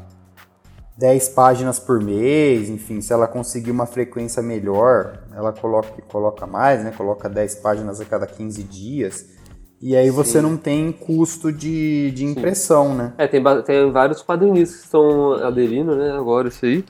[0.97, 6.83] 10 páginas por mês, enfim, se ela conseguir uma frequência melhor, ela coloca, coloca mais,
[6.83, 6.91] né?
[6.97, 9.36] Coloca 10 páginas a cada 15 dias.
[9.81, 10.41] E aí você Sim.
[10.41, 12.97] não tem custo de, de impressão, Sim.
[12.97, 13.13] né?
[13.17, 16.83] É, tem, tem vários quadrinistas que estão aderindo, né, agora isso aí.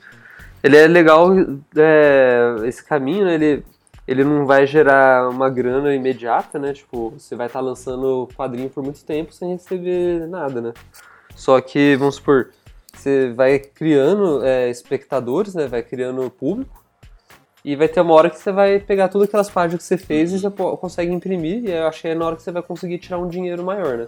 [0.62, 1.30] Ele é legal,
[1.76, 3.64] é, esse caminho, né, ele,
[4.06, 8.70] ele não vai gerar uma grana imediata, né, tipo, você vai estar tá lançando quadrinho
[8.70, 10.72] por muito tempo sem receber nada, né.
[11.36, 12.50] Só que, vamos supor,
[12.92, 16.77] você vai criando é, espectadores, né, vai criando público,
[17.64, 20.32] e vai ter uma hora que você vai pegar todas aquelas páginas que você fez
[20.32, 22.98] e já consegue imprimir, e eu acho que é na hora que você vai conseguir
[22.98, 24.06] tirar um dinheiro maior, né?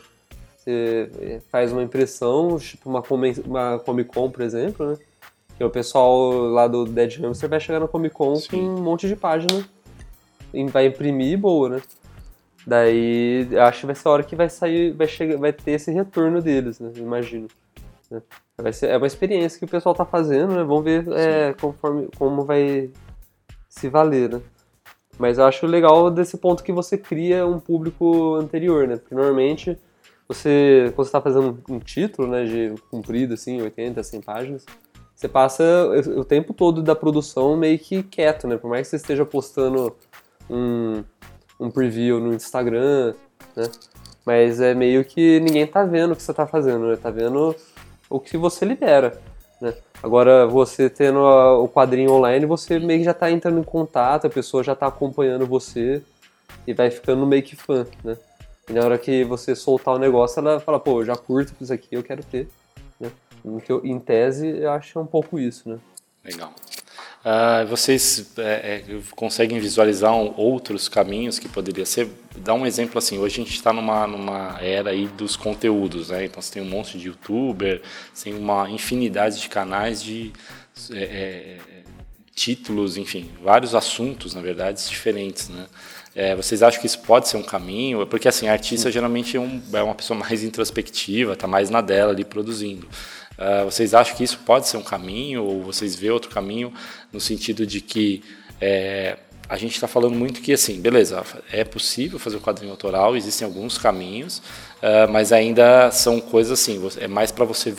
[0.57, 3.03] Você eh, faz uma impressão, tipo uma,
[3.46, 4.98] uma Comic Con, por exemplo, né?
[5.57, 8.48] Que o pessoal lá do Dead Hamster vai chegar na Comic Con Sim.
[8.48, 9.66] com um monte de página
[10.53, 11.82] e vai imprimir boa, né?
[12.66, 15.90] Daí acho que vai ser a hora que vai sair, vai, chegar, vai ter esse
[15.90, 16.92] retorno deles, né?
[16.96, 17.48] Imagino.
[18.11, 18.20] Né?
[18.59, 20.62] Vai ser, é uma experiência que o pessoal tá fazendo, né?
[20.62, 22.90] Vamos ver é, conforme, como vai
[23.70, 24.42] se valer, né?
[25.16, 28.96] Mas eu acho legal desse ponto que você cria um público anterior, né?
[28.96, 29.78] Porque normalmente
[30.26, 34.66] você, quando você está fazendo um título, né, de comprido, assim, 80, 100 páginas,
[35.14, 35.62] você passa
[36.16, 38.56] o tempo todo da produção meio que quieto, né?
[38.56, 39.94] Por mais que você esteja postando
[40.48, 41.04] um,
[41.58, 43.14] um preview no Instagram,
[43.54, 43.64] né?
[44.24, 46.96] Mas é meio que ninguém tá vendo o que você tá fazendo, né?
[46.96, 47.54] Tá vendo
[48.08, 49.20] o que você libera,
[49.61, 49.74] né?
[50.02, 54.26] Agora, você tendo a, o quadrinho online, você meio que já tá entrando em contato,
[54.26, 56.02] a pessoa já tá acompanhando você
[56.66, 58.16] e vai ficando meio que fã, né?
[58.68, 61.72] E na hora que você soltar o negócio, ela fala, pô, eu já curto isso
[61.72, 62.48] aqui, eu quero ter,
[62.98, 63.11] né?
[63.68, 65.78] Eu, em tese, eu acho um pouco isso, né?
[66.24, 66.52] Legal.
[67.22, 72.08] Uh, vocês é, é, conseguem visualizar um, outros caminhos que poderia ser?
[72.34, 76.24] Dá um exemplo assim, hoje a gente está numa, numa era aí dos conteúdos, né?
[76.24, 77.82] Então você tem um monte de youtuber,
[78.22, 80.32] tem uma infinidade de canais de
[80.92, 81.58] é, é,
[82.34, 85.66] títulos, enfim, vários assuntos, na verdade, diferentes, né?
[86.14, 88.06] É, vocês acham que isso pode ser um caminho?
[88.06, 92.12] Porque assim, artista geralmente é, um, é uma pessoa mais introspectiva, está mais na dela
[92.12, 92.88] ali produzindo.
[93.41, 96.72] Uh, vocês acham que isso pode ser um caminho ou vocês vê outro caminho
[97.11, 98.22] no sentido de que
[98.61, 99.16] é,
[99.51, 103.45] a gente está falando muito que assim, beleza, é possível fazer o quadrinho autoral, existem
[103.45, 107.74] alguns caminhos, uh, mas ainda são coisas assim, é mais para você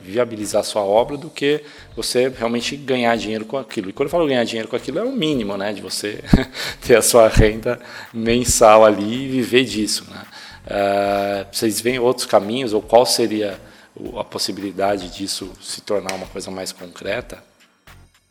[0.00, 1.62] viabilizar sua obra do que
[1.94, 3.88] você realmente ganhar dinheiro com aquilo.
[3.88, 6.24] E quando eu falo ganhar dinheiro com aquilo, é o mínimo, né, de você
[6.84, 7.78] ter a sua renda
[8.12, 10.24] mensal ali e viver disso, né.
[10.66, 13.60] Uh, vocês veem outros caminhos ou qual seria
[14.18, 17.42] a possibilidade disso se tornar uma coisa mais concreta?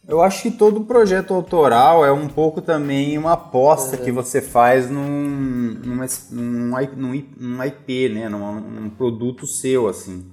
[0.08, 4.00] Eu acho que todo projeto autoral é um pouco também uma aposta é.
[4.00, 8.30] que você faz num, num, num, num IP, né?
[8.30, 10.26] Num, num, produto seu, assim.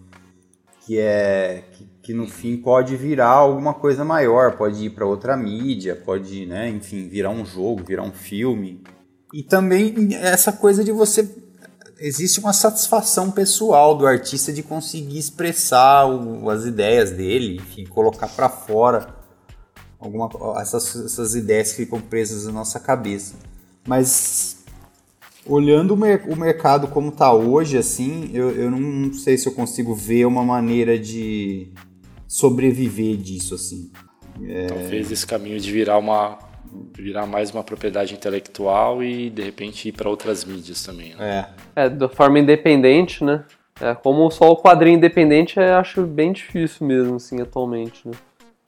[0.84, 1.64] Que é.
[1.72, 6.44] Que, que, no fim pode virar alguma coisa maior, pode ir para outra mídia, pode,
[6.44, 8.82] né, enfim, virar um jogo, virar um filme.
[9.32, 11.22] E também essa coisa de você
[12.02, 18.28] existe uma satisfação pessoal do artista de conseguir expressar o, as ideias dele, enfim, colocar
[18.28, 19.14] para fora
[20.00, 20.28] alguma,
[20.60, 23.34] essas, essas ideias que ficam presas na nossa cabeça.
[23.86, 24.58] Mas
[25.46, 29.52] olhando o, mer o mercado como está hoje, assim, eu, eu não sei se eu
[29.52, 31.72] consigo ver uma maneira de
[32.26, 33.92] sobreviver disso, assim.
[34.42, 34.66] É...
[34.66, 36.38] Talvez esse caminho de virar uma
[36.94, 41.14] virar mais uma propriedade intelectual e de repente ir para outras mídias também.
[41.14, 41.46] Né?
[41.76, 41.84] É.
[41.84, 43.44] é, da forma independente, né?
[43.80, 48.14] É, como só o quadrinho independente, eu acho bem difícil mesmo, assim, atualmente, né?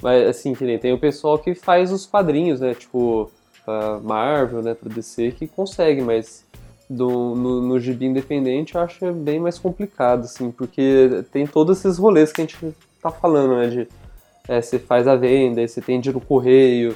[0.03, 2.75] Mas, assim, que nem tem o pessoal que faz os quadrinhos, né?
[2.75, 3.31] Tipo,
[3.65, 4.75] pra Marvel, né?
[4.75, 6.45] Pra DC, que consegue, mas
[6.89, 11.99] do, no, no gibi independente eu acho bem mais complicado, assim, porque tem todos esses
[11.99, 13.69] rolês que a gente tá falando, né?
[13.69, 13.89] De
[14.49, 16.95] é, você faz a venda, você tem de ir no correio,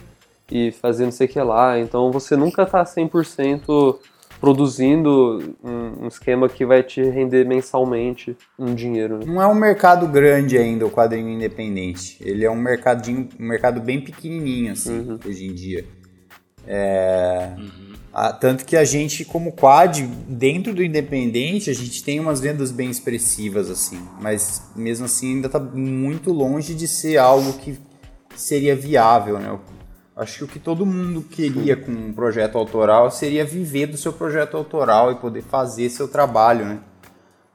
[0.51, 1.78] e fazer não sei o que lá.
[1.78, 3.99] Então você nunca está 100%
[4.40, 9.18] produzindo um, esquema que vai te render mensalmente um dinheiro.
[9.18, 9.24] Né?
[9.26, 12.16] Não é um mercado grande ainda o quadrinho independente.
[12.20, 15.18] Ele é um mercadinho, um mercado bem pequenininho assim uhum.
[15.26, 15.84] hoje em dia.
[16.66, 17.53] É...
[17.57, 17.88] Uhum.
[18.12, 22.72] Ah, tanto que a gente, como quad, dentro do independente, a gente tem umas vendas
[22.72, 27.78] bem expressivas assim, mas mesmo assim ainda está muito longe de ser algo que
[28.34, 29.57] seria viável, né?
[30.19, 34.12] Acho que o que todo mundo queria com um projeto autoral seria viver do seu
[34.12, 36.81] projeto autoral e poder fazer seu trabalho, né?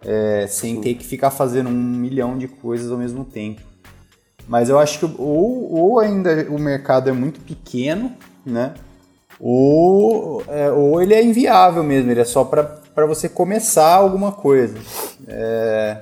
[0.02, 3.62] É, sem ter que ficar fazendo um milhão de coisas ao mesmo tempo.
[4.48, 8.76] Mas eu acho que ou, ou ainda o mercado é muito pequeno, né?
[9.42, 14.78] Ou, é, ou ele é inviável mesmo, ele é só para você começar alguma coisa.
[15.28, 16.02] É,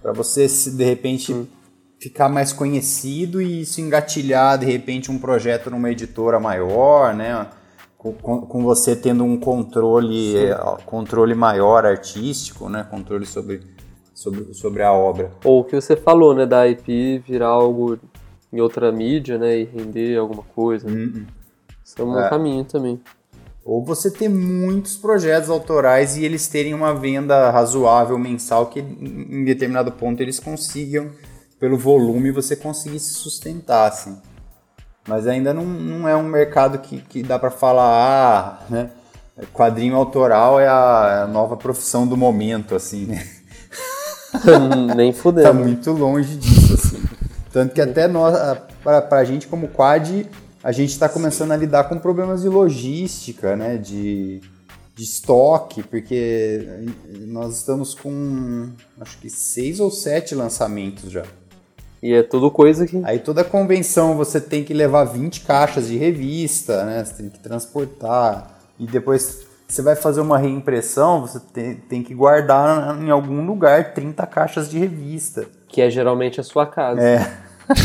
[0.00, 1.46] para você, de repente,
[1.98, 7.46] ficar mais conhecido e isso engatilhar de repente um projeto numa editora maior, né?
[7.96, 12.86] Com, com você tendo um controle, eh, controle maior artístico, né?
[12.90, 13.62] Controle sobre,
[14.12, 15.32] sobre, sobre a obra.
[15.42, 16.44] Ou o que você falou, né?
[16.44, 17.98] Da IP virar algo
[18.52, 19.58] em outra mídia, né?
[19.58, 20.86] E render alguma coisa.
[20.86, 21.24] Uhum.
[21.82, 22.28] Isso é um é.
[22.28, 23.00] caminho também.
[23.64, 29.42] Ou você ter muitos projetos autorais e eles terem uma venda razoável mensal que em
[29.44, 31.10] determinado ponto eles consigam
[31.64, 34.18] pelo volume você conseguir se sustentar, assim.
[35.08, 38.90] Mas ainda não, não é um mercado que, que dá para falar, ah, né?
[39.50, 43.26] Quadrinho autoral é a, é a nova profissão do momento, assim, né?
[44.94, 45.46] Nem fudendo.
[45.48, 47.02] tá muito longe disso, assim.
[47.50, 48.36] Tanto que até nós,
[48.82, 50.28] pra, pra gente como quad,
[50.62, 53.78] a gente está começando a lidar com problemas de logística, né?
[53.78, 54.42] De,
[54.94, 56.84] de estoque, porque
[57.26, 58.68] nós estamos com
[59.00, 61.24] acho que seis ou sete lançamentos já.
[62.04, 63.00] E é tudo coisa que.
[63.02, 67.02] Aí toda convenção você tem que levar 20 caixas de revista, né?
[67.02, 68.58] Você tem que transportar.
[68.78, 73.94] E depois você vai fazer uma reimpressão, você tem, tem que guardar em algum lugar
[73.94, 75.46] 30 caixas de revista.
[75.66, 77.00] Que é geralmente a sua casa.
[77.00, 77.38] É.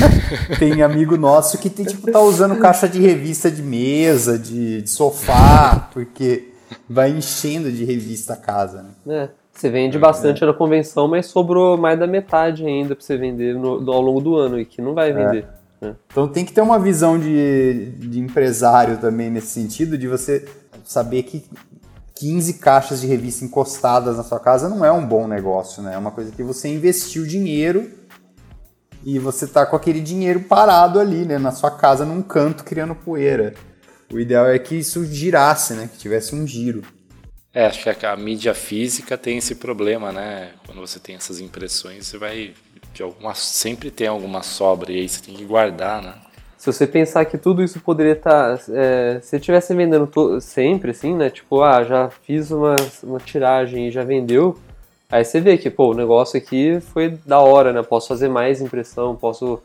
[0.59, 4.89] tem amigo nosso que tem, tipo, tá usando caixa de revista de mesa, de, de
[4.89, 6.51] sofá, porque
[6.89, 8.89] vai enchendo de revista a casa, né?
[9.07, 9.38] É.
[9.59, 10.47] Você vende bastante é.
[10.47, 14.37] na convenção, mas sobrou mais da metade ainda para você vender no, ao longo do
[14.37, 15.45] ano e que não vai vender.
[15.81, 15.87] É.
[15.87, 15.95] É.
[16.07, 20.47] Então tem que ter uma visão de, de empresário também nesse sentido, de você
[20.85, 21.43] saber que
[22.15, 25.93] 15 caixas de revista encostadas na sua casa não é um bom negócio, né?
[25.93, 27.89] É uma coisa que você investiu dinheiro
[29.03, 32.95] e você tá com aquele dinheiro parado ali, né, na sua casa, num canto, criando
[32.95, 33.53] poeira.
[34.13, 36.81] O ideal é que isso girasse, né, que tivesse um giro.
[37.53, 40.51] É, acho que a, mídia física tem esse problema, né?
[40.65, 42.53] Quando você tem essas impressões, você vai
[42.93, 46.13] de alguma sempre tem alguma sobra e aí você tem que guardar, né?
[46.57, 50.09] Se você pensar que tudo isso poderia estar, tá, é, se estivesse vendendo
[50.41, 51.29] sempre, assim, né?
[51.29, 54.59] Tipo, ah, já fiz uma, uma tiragem e já vendeu,
[55.11, 57.81] Aí você vê que, pô, o negócio aqui foi da hora, né?
[57.81, 59.59] Posso fazer mais impressão, posso.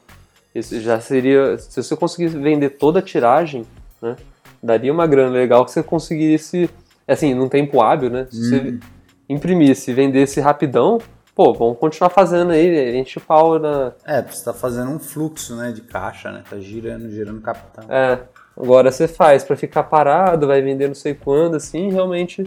[0.55, 1.59] Isso já seria.
[1.59, 3.66] Se você conseguisse vender toda a tiragem,
[4.01, 4.16] né?
[4.62, 6.70] Daria uma grana legal que você conseguisse.
[7.07, 8.26] Assim, num tempo hábil, né?
[8.30, 8.80] Se você uhum.
[9.28, 10.98] imprimisse e vendesse rapidão,
[11.34, 13.92] pô, vamos continuar fazendo aí, enche o pau na.
[14.07, 15.72] É, você tá fazendo um fluxo, né?
[15.72, 16.42] De caixa, né?
[16.48, 17.84] Tá girando, girando capital.
[17.88, 18.20] É.
[18.57, 22.44] Agora você faz para ficar parado, vai vender não sei quando, assim, realmente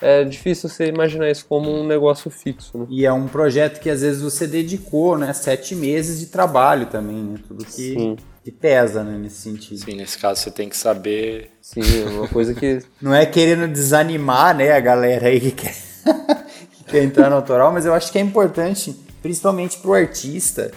[0.00, 2.76] é difícil você imaginar isso como um negócio fixo.
[2.76, 2.86] Né?
[2.90, 5.32] E é um projeto que às vezes você dedicou, né?
[5.32, 7.38] Sete meses de trabalho também, né?
[7.46, 9.16] Tudo que, que pesa, né?
[9.16, 9.78] Nesse sentido.
[9.78, 11.50] Sim, nesse caso você tem que saber.
[11.62, 12.80] Sim, é uma coisa que.
[13.00, 15.74] Não é querendo desanimar, né, a galera aí que quer,
[16.76, 20.70] que quer entrar no autoral, mas eu acho que é importante, principalmente para o artista,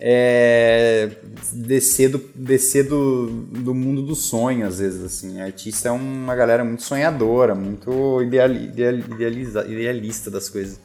[0.00, 1.10] é,
[1.52, 5.40] descer, do, descer do, do mundo do sonho, às vezes, assim.
[5.40, 10.80] Artista é uma galera muito sonhadora, muito ideal, ideal, idealiza, idealista das coisas.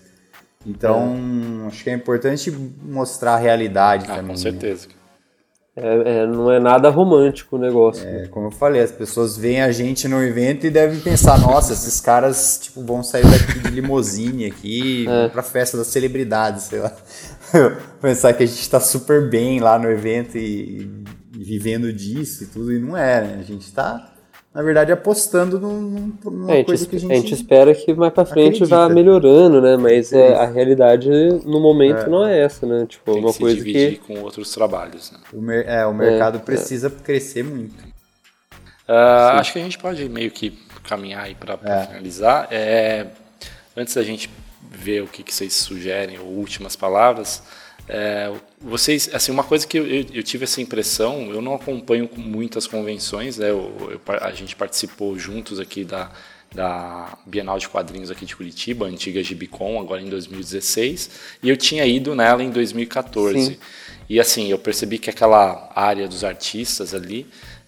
[0.64, 1.68] Então, é.
[1.68, 4.36] acho que é importante mostrar a realidade ah, também.
[4.36, 4.52] Com né?
[4.52, 4.88] certeza.
[4.88, 4.95] Né?
[5.78, 8.08] É, é, não é nada romântico o negócio.
[8.08, 11.74] É, como eu falei, as pessoas veem a gente no evento e devem pensar, nossa,
[11.74, 15.28] esses caras tipo, vão sair daqui de limousine aqui, é.
[15.28, 16.96] pra festa das celebridades, sei lá.
[18.02, 20.90] Pensar que a gente está super bem lá no evento e,
[21.38, 23.38] e, vivendo disso e tudo, e não é, né?
[23.40, 24.15] A gente está
[24.56, 27.12] na verdade, apostando num, numa é, coisa que a gente.
[27.12, 28.68] A gente espera que mais pra frente acredita.
[28.68, 29.76] vá melhorando, né?
[29.76, 31.10] Mas é, a realidade
[31.44, 32.08] no momento é.
[32.08, 32.86] não é essa, né?
[32.88, 34.08] Tipo, Tem uma que coisa se dividir que.
[34.08, 35.12] com outros trabalhos.
[35.12, 35.20] Né?
[35.34, 37.84] O, mer é, o mercado é, precisa crescer muito.
[38.88, 41.88] Uh, acho que a gente pode meio que caminhar aí para é.
[41.88, 42.48] finalizar.
[42.50, 43.08] É,
[43.76, 44.30] antes da gente
[44.72, 47.44] ver o que, que vocês sugerem, ou últimas palavras.
[47.88, 52.66] É, vocês, assim, uma coisa que eu, eu, tive essa impressão, eu não acompanho muitas
[52.66, 53.52] convenções, né?
[53.52, 56.12] Eu, eu, a gente participou juntos aqui da,
[56.54, 61.10] da Bienal de Quadrinhos aqui de Curitiba, a antiga Gibicon, agora em 2016,
[61.44, 63.40] e eu tinha ido nela em 2014.
[63.40, 63.58] Sim.
[64.10, 67.28] E assim, eu percebi que aquela área dos artistas ali,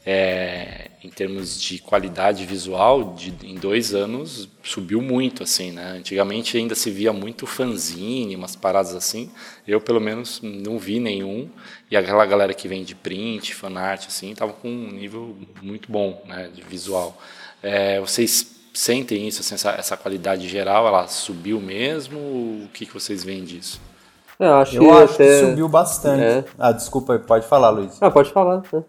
[0.10, 5.98] é, em termos de qualidade visual, de, em dois anos subiu muito, assim, né?
[5.98, 9.30] Antigamente ainda se via muito fanzine, umas paradas assim.
[9.68, 11.50] Eu, pelo menos, não vi nenhum.
[11.92, 16.24] E aquela galera que vem de print, fanart, assim, tava com um nível muito bom,
[16.26, 17.18] né, de visual.
[17.62, 22.18] É, vocês sentem isso, assim, essa, essa, qualidade geral, ela subiu mesmo?
[22.18, 23.82] O que, que vocês veem disso?
[24.40, 25.26] Eu acho, Eu que, acho até...
[25.26, 26.24] que subiu bastante.
[26.24, 26.46] É.
[26.58, 28.02] Ah, desculpa, pode falar, Luiz.
[28.02, 28.64] Ah, pode falar.
[28.72, 28.84] Né?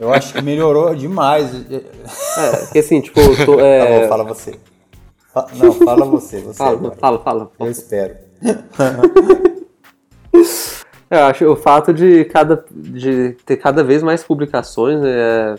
[0.00, 1.50] Eu acho que melhorou demais.
[1.70, 3.78] É, porque assim, tipo, tô, é...
[3.78, 4.54] Tá bom, fala você.
[5.56, 6.40] Não, fala você.
[6.40, 6.96] você fala, agora.
[6.96, 7.50] fala, fala.
[7.58, 8.16] Eu espero.
[11.08, 15.54] Eu acho o fato de, cada, de ter cada vez mais publicações, né,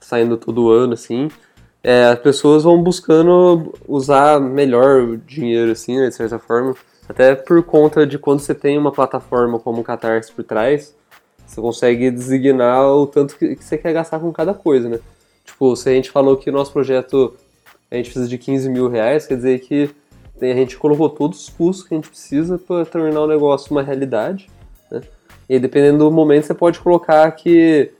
[0.00, 1.28] saindo todo ano, assim,
[1.84, 6.74] é, as pessoas vão buscando usar melhor o dinheiro, assim, né, de certa forma.
[7.06, 10.94] Até por conta de quando você tem uma plataforma como o Catarse por trás,
[11.48, 15.00] você consegue designar o tanto que, que, você quer gastar com cada coisa, né?
[15.44, 17.34] Tipo, se a gente falou que o nosso projeto
[17.90, 19.90] a gente precisa de 15 mil reais, quer dizer que
[20.40, 23.82] a gente colocou todos os custos que a gente precisa para tornar o negócio uma
[23.82, 24.48] realidade,
[24.90, 25.00] né?
[25.48, 27.90] E dependendo do momento você pode colocar que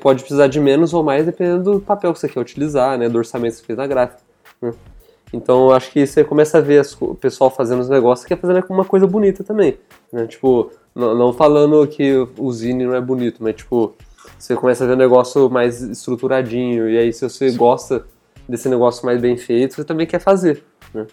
[0.00, 3.08] pode precisar de menos ou mais dependendo do papel que você quer utilizar, né?
[3.08, 4.20] Do orçamento que você fez na gráfica,
[4.60, 4.72] né?
[5.32, 8.64] Então acho que você começa a ver o pessoal fazendo os negócios que é fazendo
[8.68, 9.78] uma coisa bonita também,
[10.12, 10.26] né?
[10.26, 13.94] Tipo, não, não falando que o Zine não é bonito, mas tipo,
[14.38, 17.56] você começa a ver um negócio mais estruturadinho, e aí se você Sim.
[17.56, 18.04] gosta
[18.48, 21.06] desse negócio mais bem feito, você também quer fazer, né?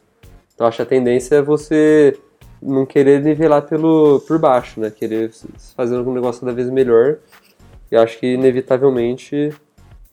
[0.54, 2.18] Então acho que a tendência é você
[2.60, 4.90] não querer nivelar pelo, por baixo, né?
[4.90, 5.32] Querer
[5.76, 7.18] fazer um negócio cada vez melhor.
[7.92, 9.54] E acho que inevitavelmente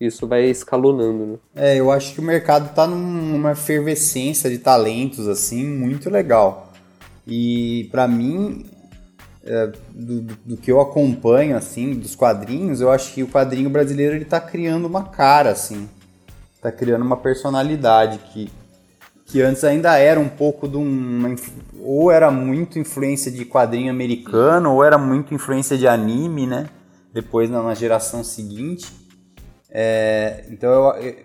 [0.01, 1.39] isso vai escalonando, né?
[1.55, 6.73] É, eu acho que o mercado está numa efervescência de talentos assim muito legal.
[7.27, 8.67] E para mim
[9.47, 14.17] é, do, do, que eu acompanho, assim, dos quadrinhos, eu acho que o quadrinho brasileiro
[14.17, 15.89] ele tá criando uma cara, assim.
[16.63, 18.51] Tá criando uma personalidade que,
[19.27, 21.35] que antes ainda era um pouco de uma.
[21.79, 26.71] Ou era muito influência de quadrinho americano, ou era muito influência de anime, né?
[27.13, 29.04] Depois na geração seguinte.
[29.77, 31.17] É, então eu,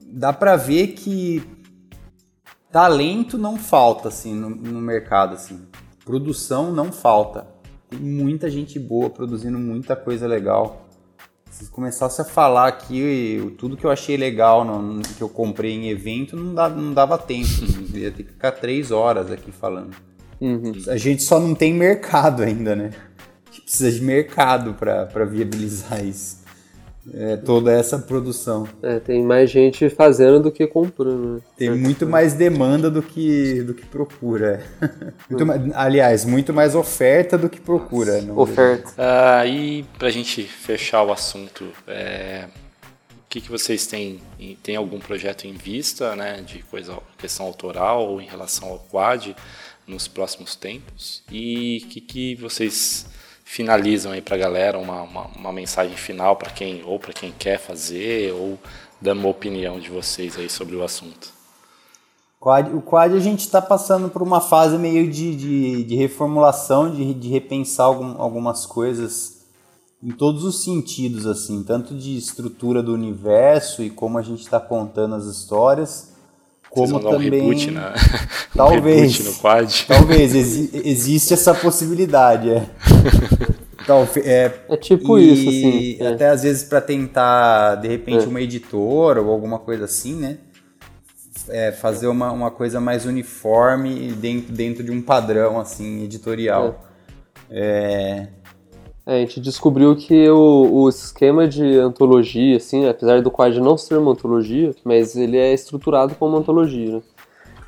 [0.00, 1.42] dá pra ver que
[2.70, 5.60] talento não falta, assim, no, no mercado, assim.
[6.02, 7.46] Produção não falta.
[7.90, 10.88] Tem muita gente boa produzindo muita coisa legal.
[11.50, 15.90] Se começasse a falar aqui tudo que eu achei legal, no, que eu comprei em
[15.90, 17.48] evento, não, dá, não dava tempo.
[17.94, 19.94] ia ter que ficar três horas aqui falando.
[20.40, 20.72] Uhum.
[20.88, 22.90] A gente só não tem mercado ainda, né?
[23.46, 26.41] A gente precisa de mercado para viabilizar isso
[27.12, 28.68] é, toda essa produção.
[28.82, 31.34] É, tem mais gente fazendo do que comprando.
[31.34, 31.40] Né?
[31.56, 34.64] Tem muito mais demanda do que, do que procura.
[35.28, 38.22] muito mais, aliás, muito mais oferta do que procura.
[38.36, 38.90] Oferta.
[38.90, 42.46] Uh, e pra gente fechar o assunto, é,
[43.10, 44.20] o que, que vocês têm?
[44.62, 49.34] Tem algum projeto em vista, né, de coisa, questão autoral ou em relação ao quad
[49.86, 51.22] nos próximos tempos?
[51.30, 53.06] E o que, que vocês
[53.52, 57.30] finalizam aí para a galera uma, uma, uma, mensagem final para quem ou para quem
[57.38, 58.58] quer fazer ou
[58.98, 61.30] dando uma opinião de vocês aí sobre o assunto.
[62.40, 67.12] O quad a gente está passando por uma fase meio de, de, de reformulação, de,
[67.12, 69.42] de repensar algum, algumas coisas
[70.02, 74.58] em todos os sentidos, assim, tanto de estrutura do universo e como a gente está
[74.58, 76.11] contando as histórias,
[76.72, 77.94] como também um reboot na...
[78.56, 79.84] talvez um no quad.
[79.86, 82.66] talvez exi existe essa possibilidade é.
[83.84, 86.14] Então, é, é tipo e isso assim é.
[86.14, 88.28] até às vezes para tentar de repente é.
[88.28, 90.38] uma editora ou alguma coisa assim né
[91.48, 96.88] é, fazer uma, uma coisa mais uniforme dentro, dentro de um padrão assim editorial
[97.50, 98.28] é.
[99.06, 103.58] É é, a gente descobriu que o, o esquema de antologia, assim, apesar do quad
[103.58, 107.02] não ser uma antologia, mas ele é estruturado como uma antologia, né?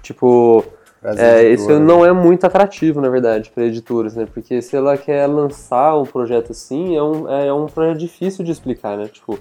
[0.00, 0.64] Tipo,
[1.02, 4.28] é, isso não é muito atrativo, na verdade, para editoras, né?
[4.32, 8.52] Porque se ela quer lançar um projeto assim, é um, é um projeto difícil de
[8.52, 9.08] explicar, né?
[9.08, 9.38] Tipo,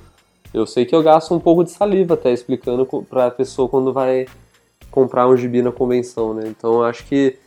[0.51, 3.93] eu sei que eu gasto um pouco de saliva até explicando para a pessoa quando
[3.93, 4.25] vai
[4.89, 6.43] comprar um gibi na convenção, né?
[6.47, 7.37] Então, acho que...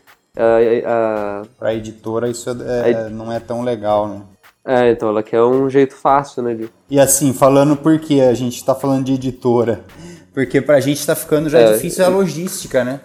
[1.59, 4.23] Para a editora isso é, é, não é tão legal, né?
[4.67, 6.69] É, então ela quer um jeito fácil, né?
[6.91, 9.85] E assim, falando porque a gente tá falando de editora.
[10.35, 13.01] Porque pra gente tá ficando já é, difícil a logística, né?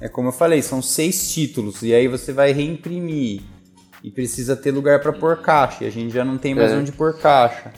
[0.00, 1.80] É como eu falei, são seis títulos.
[1.82, 3.42] E aí você vai reimprimir.
[4.02, 5.84] E precisa ter lugar para pôr caixa.
[5.84, 6.76] E a gente já não tem mais é.
[6.76, 7.72] onde pôr caixa.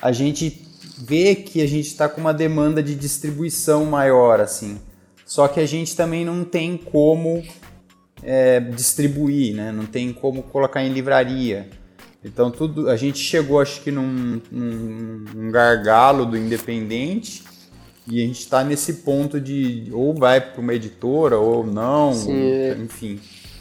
[0.00, 0.62] A gente
[0.98, 4.78] vê que a gente está com uma demanda de distribuição maior, assim.
[5.24, 7.42] Só que a gente também não tem como
[8.22, 9.72] é, distribuir, né?
[9.72, 11.68] Não tem como colocar em livraria.
[12.26, 17.44] Então tudo, a gente chegou acho que num, num, num gargalo do independente
[18.08, 22.82] e a gente está nesse ponto de ou vai para uma editora ou não, Sim.
[22.82, 23.20] enfim.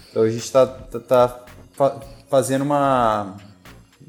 [0.09, 1.28] Então a gente está tá,
[1.78, 3.38] tá fazendo uma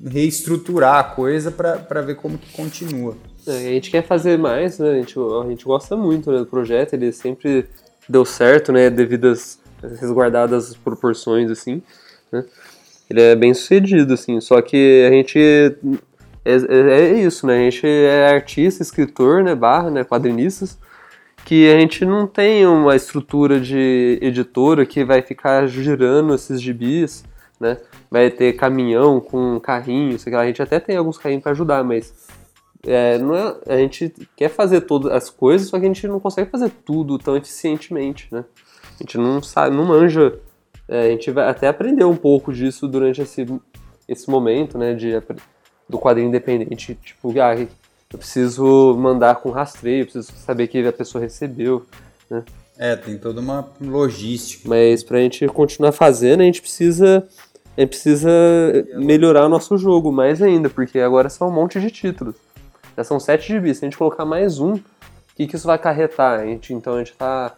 [0.05, 3.15] reestruturar a coisa para ver como que continua.
[3.47, 4.91] É, a gente quer fazer mais, né?
[4.91, 7.67] A gente, a gente gosta muito né, do projeto, ele sempre
[8.09, 8.89] deu certo, né?
[8.89, 9.59] Devido às
[10.01, 11.83] resguardadas proporções, assim,
[12.33, 12.45] né?
[13.09, 14.41] Ele é bem sucedido, assim.
[14.41, 15.39] Só que a gente.
[16.45, 17.59] É, é, é, isso, né?
[17.59, 19.55] A gente é artista, escritor, né?
[19.55, 20.05] Barra, né?
[20.05, 20.79] Quadrinistas.
[21.45, 27.25] Que a gente não tem uma estrutura de editora que vai ficar girando esses gibis,
[27.61, 27.79] né?
[28.11, 30.41] Vai ter caminhão com carrinho, sei lá.
[30.41, 32.13] A gente até tem alguns carrinhos para ajudar, mas
[32.85, 36.19] é, não é, a gente quer fazer todas as coisas, só que a gente não
[36.19, 38.45] consegue fazer tudo tão eficientemente, né?
[38.95, 40.39] A gente não sabe, não manja
[40.89, 43.47] é, a gente vai até aprender um pouco disso durante esse,
[44.09, 45.21] esse momento, né, de,
[45.89, 46.95] do quadrinho independente.
[47.03, 51.85] Tipo, ah, eu preciso mandar com rastreio, preciso saber que a pessoa recebeu,
[52.31, 52.45] né.
[52.79, 54.69] É, tem toda uma logística.
[54.69, 57.27] Mas pra gente continuar fazendo, a gente precisa,
[57.77, 58.31] a gente precisa
[58.97, 62.35] melhorar o nosso jogo mais ainda, porque agora são um monte de títulos.
[62.97, 63.79] Já são sete gibis.
[63.79, 64.83] Se a gente colocar mais um, o
[65.35, 66.41] que, que isso vai acarretar?
[66.41, 67.55] A gente, então a gente tá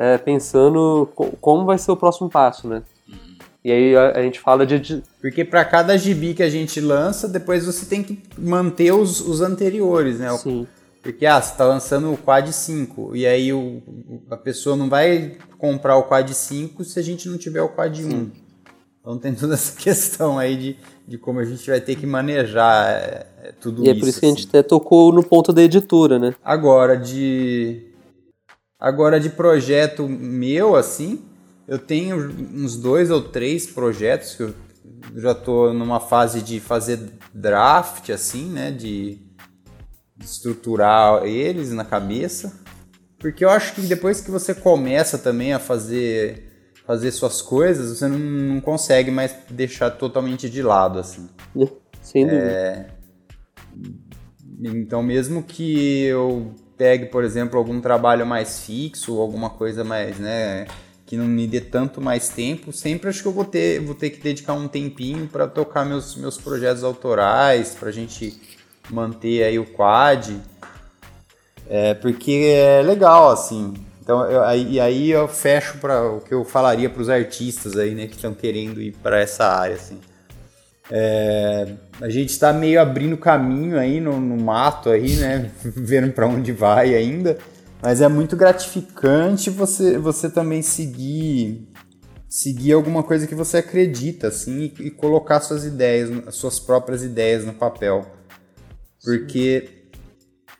[0.00, 1.06] é, pensando
[1.42, 2.82] como vai ser o próximo passo, né?
[3.62, 5.02] E aí a, a gente fala de.
[5.20, 9.42] Porque para cada gibi que a gente lança, depois você tem que manter os, os
[9.42, 10.34] anteriores, né?
[10.38, 10.66] Sim.
[11.02, 13.82] Porque, ah, você tá lançando o Quad 5, e aí o,
[14.30, 17.96] a pessoa não vai comprar o Quad 5 se a gente não tiver o Quad
[17.96, 18.08] Sim.
[18.08, 18.30] 1.
[19.00, 20.76] Então tem toda essa questão aí de,
[21.06, 23.86] de como a gente vai ter que manejar é, é tudo isso.
[23.86, 24.20] E é por isso assim.
[24.20, 26.34] que a gente até tocou no ponto da editora, né?
[26.42, 27.89] Agora, de
[28.80, 31.22] Agora, de projeto meu, assim,
[31.68, 32.16] eu tenho
[32.54, 34.54] uns dois ou três projetos que eu,
[35.16, 36.98] já tô numa fase de fazer
[37.34, 38.70] draft, assim, né?
[38.70, 39.18] De,
[40.16, 42.60] de estruturar eles na cabeça.
[43.18, 46.46] Porque eu acho que depois que você começa também a fazer
[46.86, 51.28] fazer suas coisas, você não, não consegue mais deixar totalmente de lado, assim.
[52.02, 52.50] Sem dúvida.
[52.50, 52.86] É...
[54.60, 60.66] Então, mesmo que eu pegue, por exemplo, algum trabalho mais fixo, alguma coisa mais, né,
[61.04, 64.08] que não me dê tanto mais tempo, sempre acho que eu vou ter, vou ter
[64.08, 68.40] que dedicar um tempinho para tocar meus, meus projetos autorais, para a gente
[68.88, 70.40] manter aí o quad,
[71.68, 73.74] é, porque é legal, assim.
[74.02, 77.94] Então, eu, aí, aí eu fecho para o que eu falaria para os artistas aí,
[77.94, 80.00] né, que estão querendo ir para essa área, assim.
[80.90, 86.26] É, a gente está meio abrindo caminho aí no, no mato aí, né, vendo para
[86.26, 87.38] onde vai ainda.
[87.82, 91.66] Mas é muito gratificante você, você também seguir
[92.30, 97.44] seguir alguma coisa que você acredita, assim, e, e colocar suas ideias, suas próprias ideias
[97.44, 98.06] no papel.
[99.04, 99.88] Porque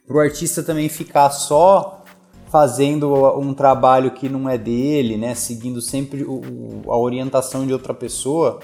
[0.04, 2.04] para o artista também ficar só
[2.50, 7.94] fazendo um trabalho que não é dele, né, seguindo sempre o, a orientação de outra
[7.94, 8.58] pessoa,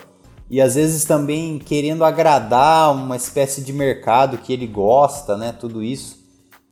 [0.51, 5.83] e às vezes também querendo agradar uma espécie de mercado que ele gosta, né, tudo
[5.83, 6.25] isso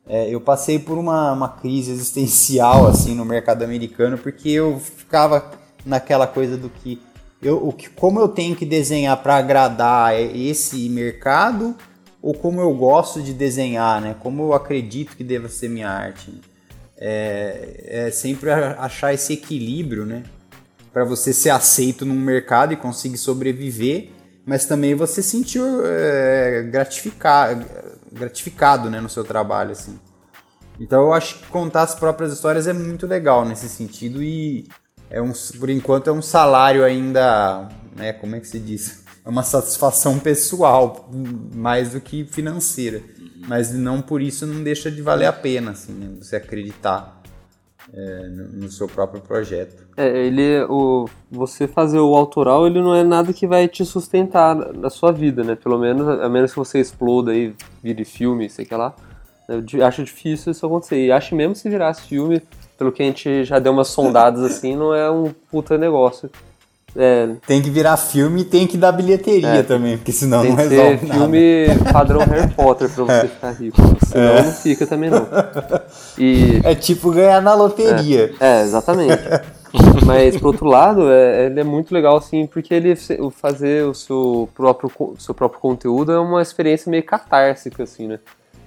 [0.07, 5.51] é, eu passei por uma, uma crise existencial assim no mercado americano porque eu ficava
[5.85, 7.01] naquela coisa do que
[7.45, 11.77] eu, o que, como eu tenho que desenhar para agradar esse mercado
[12.23, 14.17] ou como eu gosto de desenhar, né?
[14.19, 16.31] Como eu acredito que deva ser minha arte.
[16.31, 16.39] Né?
[16.97, 20.23] É, é sempre achar esse equilíbrio, né?
[20.95, 24.13] Para você ser aceito num mercado e conseguir sobreviver,
[24.47, 27.59] mas também você sentir é, gratificar,
[28.13, 29.99] gratificado né, no seu trabalho, assim.
[30.79, 34.67] Então eu acho que contar as próprias histórias é muito legal nesse sentido e
[35.11, 39.05] é um, por enquanto é um salário ainda, né, como é que se diz?
[39.25, 41.09] É uma satisfação pessoal
[41.55, 43.03] mais do que financeira,
[43.49, 47.14] mas não por isso não deixa de valer a pena, assim, né, você acreditar
[47.97, 49.87] é, no, seu próprio projeto.
[49.97, 54.57] É, ele, o, você fazer o autoral, ele não é nada que vai te sustentar
[54.75, 55.55] na sua vida, né?
[55.55, 58.95] Pelo menos, a menos que você exploda e vire filme, sei que lá.
[59.49, 61.07] Eu acho difícil isso acontecer.
[61.07, 62.43] E acho mesmo se virasse filme,
[62.77, 66.31] pelo que a gente já deu umas sondadas assim, não é um puta negócio.
[66.97, 70.55] É, tem que virar filme e tem que dar bilheteria é, também, porque senão não
[70.55, 73.29] resolve ser filme padrão Harry Potter pra você é.
[73.29, 73.77] ficar rico.
[74.07, 74.43] Senão é.
[74.43, 75.27] não fica também não.
[76.17, 78.33] E, é tipo ganhar na loteria.
[78.39, 79.23] É, é exatamente.
[80.07, 82.95] Mas, por outro lado, é, ele é muito legal, assim, porque ele
[83.33, 88.21] fazer o seu próprio, seu próprio conteúdo é uma experiência meio catársica, assim, né?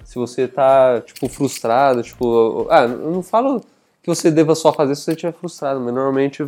[0.03, 2.67] Se você tá, tipo, frustrado, tipo...
[2.69, 3.61] Ah, eu não falo
[4.03, 6.43] que você deva só fazer se você estiver frustrado, mas normalmente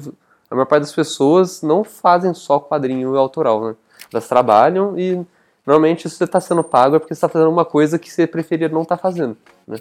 [0.50, 3.76] a maior parte das pessoas não fazem só quadrinho autoral, né?
[4.12, 5.24] Elas trabalham e
[5.66, 8.26] normalmente se você está sendo pago é porque você está fazendo uma coisa que você
[8.26, 9.38] preferia não estar tá fazendo,
[9.68, 9.78] né?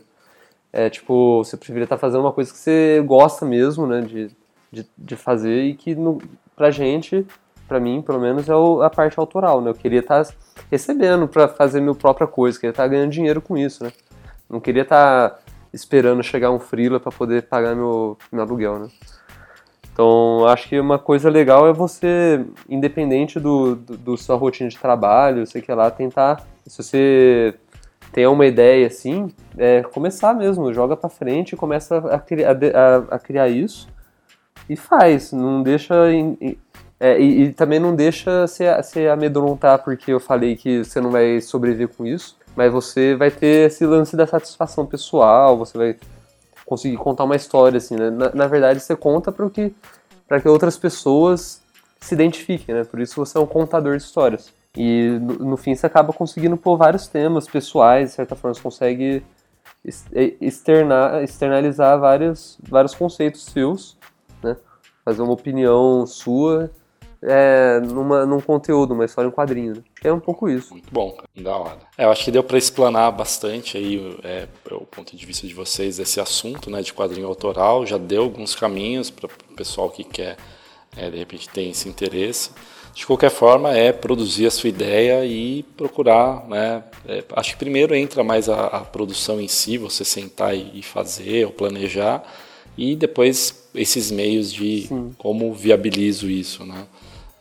[0.72, 4.02] É tipo, você preferia estar tá fazendo uma coisa que você gosta mesmo, né?
[4.02, 4.30] De,
[4.70, 6.20] de, de fazer e que no,
[6.54, 7.26] pra gente,
[7.66, 9.70] pra mim, pelo menos, é o, a parte autoral, né?
[9.70, 10.32] Eu queria estar tá
[10.70, 13.92] recebendo para fazer minha própria coisa, queria estar tá ganhando dinheiro com isso, né?
[14.50, 15.38] Não queria estar tá
[15.72, 18.88] esperando chegar um freela para poder pagar meu, meu aluguel, né?
[19.98, 24.78] Então, acho que uma coisa legal é você, independente do, do, do sua rotina de
[24.78, 27.54] trabalho, sei que lá, tentar, se você
[28.12, 33.18] tem uma ideia assim, é, começar mesmo, joga para frente, começa a, criar, a, a,
[33.18, 33.88] criar isso
[34.70, 35.92] e faz, não deixa
[37.00, 41.10] é, e, e, também não deixa se, se amedrontar porque eu falei que você não
[41.10, 45.96] vai sobreviver com isso, mas você vai ter esse lance da satisfação pessoal, você vai
[46.68, 48.10] conseguir contar uma história, assim, né?
[48.10, 49.72] Na, na verdade, você conta para que,
[50.42, 51.62] que outras pessoas
[52.00, 52.84] se identifiquem, né?
[52.84, 54.52] Por isso você é um contador de histórias.
[54.76, 58.62] E no, no fim você acaba conseguindo pôr vários temas pessoais, de certa forma você
[58.62, 59.22] consegue
[60.40, 63.96] externar, externalizar vários, vários conceitos seus,
[64.42, 64.56] né?
[65.04, 66.70] Fazer uma opinião sua
[67.22, 69.74] é, numa, num conteúdo, uma história em quadrinho.
[69.74, 69.82] Né?
[69.92, 70.72] Acho que é um pouco isso.
[70.72, 71.78] Muito bom, da hora.
[71.96, 75.54] É, eu acho que deu para explanar bastante aí é, o ponto de vista de
[75.54, 77.84] vocês esse assunto né, de quadrinho autoral.
[77.84, 80.36] Já deu alguns caminhos para o pessoal que quer,
[80.96, 82.50] é, de repente, ter esse interesse.
[82.94, 86.46] De qualquer forma, é produzir a sua ideia e procurar.
[86.48, 90.82] Né, é, acho que primeiro entra mais a, a produção em si, você sentar e
[90.82, 92.22] fazer ou planejar,
[92.76, 95.14] e depois esses meios de Sim.
[95.18, 96.64] como viabilizo isso.
[96.64, 96.86] Né?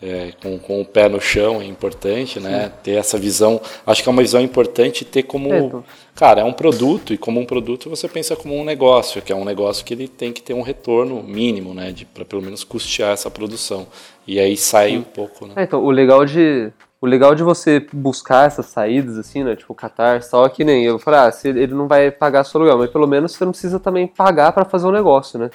[0.02, 2.72] É, com, com o pé no chão é importante, né?
[2.84, 5.84] Ter essa visão, acho que é uma visão importante ter como,
[6.16, 9.36] cara, é um produto e como um produto você pensa como um negócio, que é
[9.36, 11.94] um negócio que ele tem que ter um retorno mínimo, né?
[12.14, 13.88] Para pelo menos custear essa produção.
[14.28, 15.54] E aí sai um pouco, né?
[15.56, 16.72] É, então, o legal de.
[17.00, 19.56] O legal de você buscar essas saídas, assim, né?
[19.56, 22.80] Tipo, Qatar, tal, que nem eu falei, ah, se ele não vai pagar seu aluguel,
[22.80, 25.52] mas pelo menos você não precisa também pagar para fazer um negócio, né?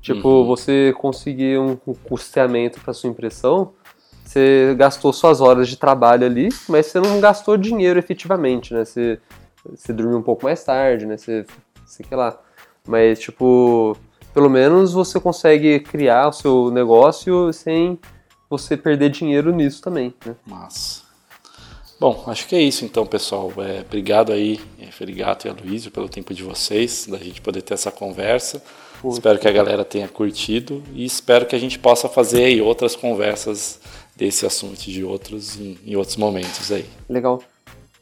[0.00, 3.72] Tipo, você conseguir um, um custeamento para sua impressão,
[4.34, 8.84] você gastou suas horas de trabalho ali, mas você não gastou dinheiro efetivamente, né?
[8.84, 9.20] Você,
[9.64, 11.16] você dormiu um pouco mais tarde, né?
[11.16, 11.46] Você,
[11.86, 12.36] sei que lá.
[12.86, 13.96] Mas, tipo,
[14.32, 17.98] pelo menos você consegue criar o seu negócio sem
[18.50, 20.34] você perder dinheiro nisso também, né?
[20.44, 21.04] Mas.
[22.00, 23.52] Bom, acho que é isso então, pessoal.
[23.58, 27.74] É, obrigado aí, é, Ferigato e Aloysio, pelo tempo de vocês, da gente poder ter
[27.74, 28.60] essa conversa.
[29.04, 32.96] espero que a galera tenha curtido e espero que a gente possa fazer aí outras
[32.96, 33.80] conversas
[34.16, 36.86] desse assunto e de outros em, em outros momentos aí.
[37.08, 37.42] Legal.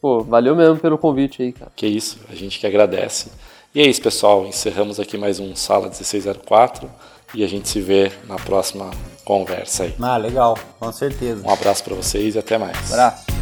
[0.01, 1.71] Pô, valeu mesmo pelo convite aí, cara.
[1.77, 3.31] Que isso, a gente que agradece.
[3.75, 4.47] E é isso, pessoal.
[4.47, 6.91] Encerramos aqui mais um Sala 1604
[7.35, 8.91] e a gente se vê na próxima
[9.25, 9.95] conversa aí.
[10.01, 11.47] Ah, legal, com certeza.
[11.47, 12.93] Um abraço para vocês e até mais.
[12.93, 13.42] Abraço.